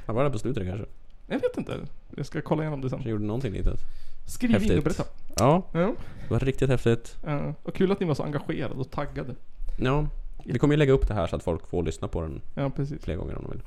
[0.05, 0.85] Han var där på slutet kanske.
[1.27, 1.79] Jag vet inte.
[2.15, 2.99] Jag ska kolla igenom det sen.
[2.99, 3.79] Han gjorde någonting litet.
[4.27, 4.83] Skriv in och Häftigt.
[4.83, 5.03] berätta.
[5.37, 5.93] Ja, Ja.
[6.27, 7.17] det var riktigt häftigt.
[7.27, 9.35] Uh, och kul att ni var så engagerade och taggade.
[9.79, 10.07] Ja,
[10.45, 12.69] vi kommer ju lägga upp det här så att folk får lyssna på den Ja,
[12.69, 13.03] precis.
[13.03, 13.61] fler gånger om de vill.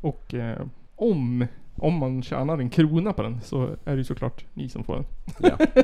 [0.00, 0.62] Och eh,
[0.96, 1.46] om,
[1.76, 4.94] om man tjänar en krona på den så är det ju såklart ni som får
[4.94, 5.04] den.
[5.38, 5.82] Ja.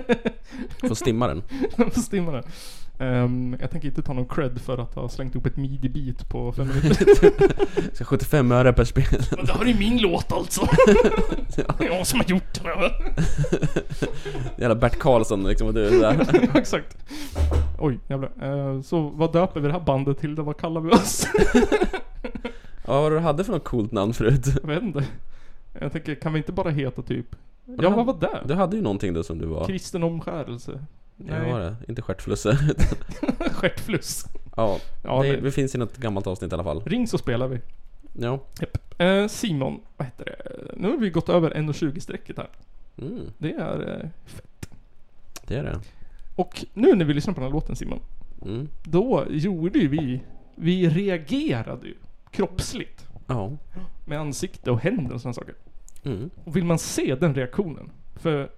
[0.89, 1.43] Får stimma den.
[1.90, 2.44] Får stimma den.
[3.01, 6.53] Ehm, jag tänker inte ta någon cred för att ha slängt upp ett midi-beat på
[6.53, 7.95] fem minuter.
[7.95, 9.05] Ska 75 öre per spel.
[9.37, 10.61] Men det här är min låt alltså.
[11.57, 12.91] Det är jag som har gjort den.
[14.59, 16.27] Jävla Bert Karlsson liksom och du är där.
[16.33, 16.97] Ja, Exakt.
[17.79, 18.31] Oj, jävlar.
[18.43, 20.43] Eh, så vad döper vi det här bandet till då?
[20.43, 21.27] Vad kallar vi oss?
[22.87, 24.47] Ja, vad var det du hade för något coolt namn förut?
[24.63, 25.05] Jag vet inte.
[25.81, 27.27] Jag tänker, kan vi inte bara heta typ...
[27.83, 28.41] Ja, vad var det?
[28.45, 29.65] Du hade ju någonting då som du var...
[29.67, 30.81] Kristen omskärelse.
[31.29, 31.77] Ja, vad var det?
[31.89, 32.59] Inte stjärtflusse.
[33.53, 34.25] Stjärtfluss.
[34.57, 36.83] ja, Ja, det, det- det finns i något gammalt avsnitt i alla fall.
[36.85, 37.61] Ring så spelar vi.
[38.13, 38.41] Ja.
[38.61, 39.01] Japp.
[39.01, 40.73] Eh, Simon, vad heter det?
[40.77, 42.49] Nu har vi gått över 1.20 strecket här.
[42.99, 44.01] Mm, Det är...
[44.01, 44.41] Eh, f-
[45.47, 45.81] det är det.
[46.37, 48.01] Och nu när vi lyssnar på den här låten Simon.
[48.45, 48.69] Mm.
[48.85, 50.21] Då gjorde ju vi,
[50.55, 51.95] vi reagerade ju
[52.31, 53.07] kroppsligt.
[53.27, 53.57] Ja.
[54.05, 55.55] Med ansikte och händer och sådana saker.
[56.05, 56.31] Mm.
[56.45, 58.51] Och vill man se den reaktionen, för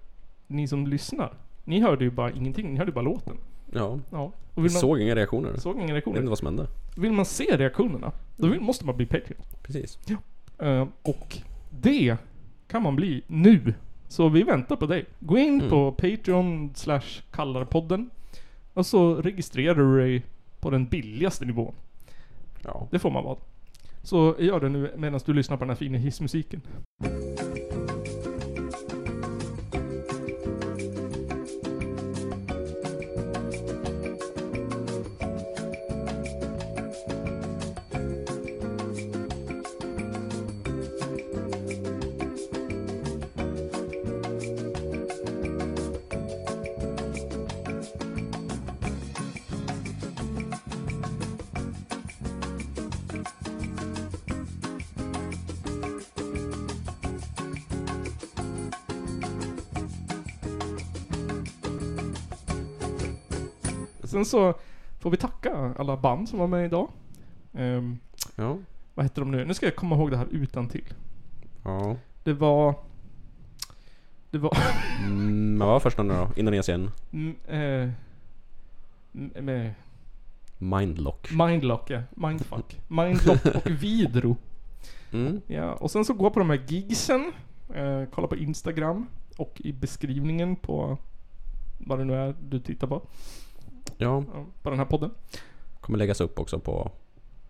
[0.46, 1.32] ni som lyssnar,
[1.64, 3.36] ni hörde ju bara ingenting, ni hörde ju bara låten.
[3.72, 3.98] Ja.
[4.10, 4.22] Ja.
[4.54, 5.56] Och Vi man, såg inga reaktioner.
[5.56, 6.28] såg inga Jag vet inte reaktioner.
[6.28, 6.66] vad som hände.
[6.96, 9.40] Vill man se reaktionerna, då vill, måste man bli Patreon.
[9.62, 9.98] Precis.
[10.58, 11.38] Eh, och
[11.70, 12.16] det
[12.68, 13.74] kan man bli nu.
[14.08, 15.04] Så vi väntar på dig.
[15.20, 15.70] Gå in Mm.
[15.70, 18.10] på Patreon slash kallarpodden.
[18.74, 20.22] Och så registrerar du dig
[20.60, 21.74] på den billigaste nivån.
[22.64, 22.88] Ja.
[22.90, 23.36] Det får man vara.
[24.02, 26.60] Så gör det nu medan du lyssnar på den här fina hissmusiken.
[64.24, 64.54] Sen så
[65.00, 66.88] får vi tacka alla band som var med idag.
[67.54, 67.98] Ehm,
[68.36, 68.58] Ja.
[68.94, 69.44] vad heter de nu?
[69.44, 70.84] Nu ska jag komma ihåg det här utan till.
[71.64, 71.96] Ja.
[72.24, 72.74] Det var...
[74.30, 74.56] Det var...
[75.06, 76.28] Mm, vad var första nu då?
[76.36, 76.90] Indonesien?
[77.12, 77.90] Mm, eh,
[79.42, 79.74] med
[80.58, 81.30] Mindlock.
[81.32, 82.02] Mindlock ja.
[82.10, 82.80] Mindfuck.
[82.88, 84.36] Mindlock och Vidro.
[85.12, 85.40] Mm.
[85.46, 87.32] Ja, och sen så gå på de här gigsen.
[87.74, 89.06] Eh, kolla på Instagram.
[89.36, 90.98] Och i beskrivningen på
[91.78, 93.02] vad det nu är du tittar på.
[93.96, 94.24] Ja.
[94.34, 95.10] Ja, På den här podden.
[95.80, 96.90] Kommer läggas upp också på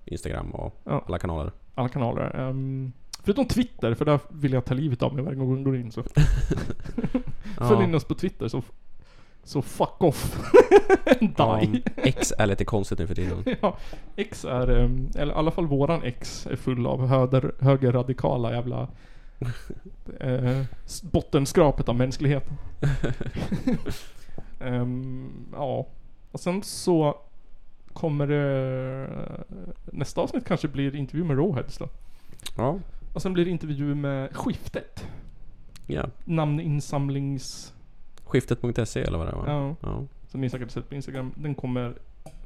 [0.05, 1.05] Instagram och Ja.
[1.07, 1.53] alla kanaler.
[1.75, 2.37] Alla kanaler.
[2.41, 2.93] Ehm,
[3.23, 5.93] förutom Twitter, för där vill jag ta livet av mig varje gång jag går in.
[5.93, 6.03] Så.
[7.59, 8.63] Följ in oss på Twitter så,
[9.45, 10.43] så fuck off.
[11.37, 11.83] Ja, Die.
[11.97, 13.45] X är lite konstigt nu för tiden.
[13.61, 13.77] ja,
[14.17, 18.89] X är, ehm, eller i alla fall våran X är full av höger, högerradikala jävla
[20.21, 20.63] eh,
[21.03, 22.57] bottenskrapet av mänskligheten.
[24.61, 25.87] Ehm, ja,
[26.33, 27.17] och sen så
[27.93, 29.45] kommer det
[29.85, 31.89] nästa avsnitt kanske blir intervju med Rawheads då.
[32.57, 32.79] Ja.
[33.13, 35.07] Och sen blir det intervju med Skiftet.
[35.87, 36.07] Ja.
[36.25, 37.75] Namninsamlings...
[38.25, 39.49] Skiftet.se eller vad det var?
[39.49, 39.77] Ja.
[39.81, 40.05] ja.
[40.29, 41.33] Som ni säkert sett på Instagram.
[41.37, 41.95] Den kommer,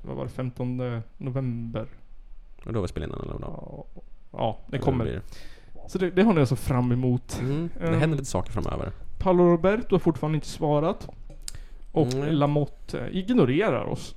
[0.03, 1.87] vad var det, 15 november.
[2.67, 3.43] Och då in den eller vad?
[3.43, 3.85] Ja,
[4.33, 5.05] ja det Eller kommer.
[5.05, 5.23] blir
[5.89, 7.39] Så det, det har ni alltså fram emot.
[7.41, 7.69] Mm.
[7.81, 8.93] Det händer lite saker framöver.
[9.19, 11.09] Paolo Roberto har fortfarande inte svarat.
[11.97, 12.35] Och Mm.
[12.35, 14.15] Lamotte eh, ignorerar oss.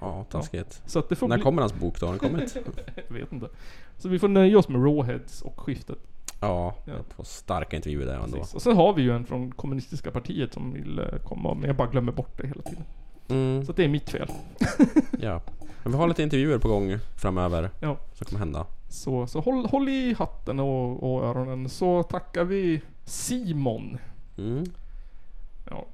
[0.00, 0.82] Ja, taskigt.
[0.86, 1.42] Så att det får När bli...
[1.44, 2.06] kommer hans bok då?
[2.06, 2.56] Har den kommit?
[3.08, 3.48] jag vet inte.
[3.96, 5.98] Så vi får nöja oss med Rawheads och skiftet.
[6.40, 6.92] Ja, Ja.
[7.16, 8.38] två starka intervjuer där ändå.
[8.38, 8.54] Precis.
[8.54, 11.76] Och sen har vi ju en från kommunistiska partiet som vill eh, komma, men jag
[11.76, 12.84] bara glömmer bort det hela tiden.
[13.28, 13.64] Mm.
[13.64, 14.28] Så det är mitt fel.
[15.20, 15.40] Ja.
[15.82, 17.70] Men vi har lite intervjuer på gång framöver.
[17.80, 17.96] Ja.
[18.12, 18.66] Som kommer hända.
[18.88, 23.98] Så, så håll, håll i hatten och, och öronen så tackar vi Simon.
[24.38, 24.64] Mm.
[25.70, 25.84] Ja.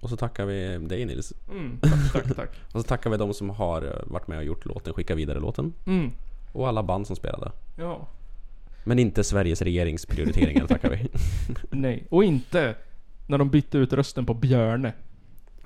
[0.00, 1.32] Och så tackar vi dig Nils.
[1.50, 2.50] Mm, tack, tack, tack.
[2.72, 5.40] och så tackar vi de som har eh, varit med och gjort låten, skicka vidare
[5.40, 5.72] låten.
[5.86, 6.12] Mm.
[6.52, 7.52] Och alla band som spelade.
[7.76, 8.08] Ja.
[8.84, 11.08] Men inte Sveriges regerings prioriteringar tackar vi.
[11.70, 12.74] Nej, och inte
[13.26, 14.92] när de bytte ut rösten på Björne.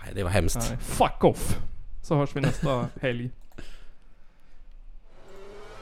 [0.04, 0.66] Nej, det var hemskt.
[0.70, 1.60] Nej, fuck off.
[2.02, 3.30] Så hörs vi nästa helg.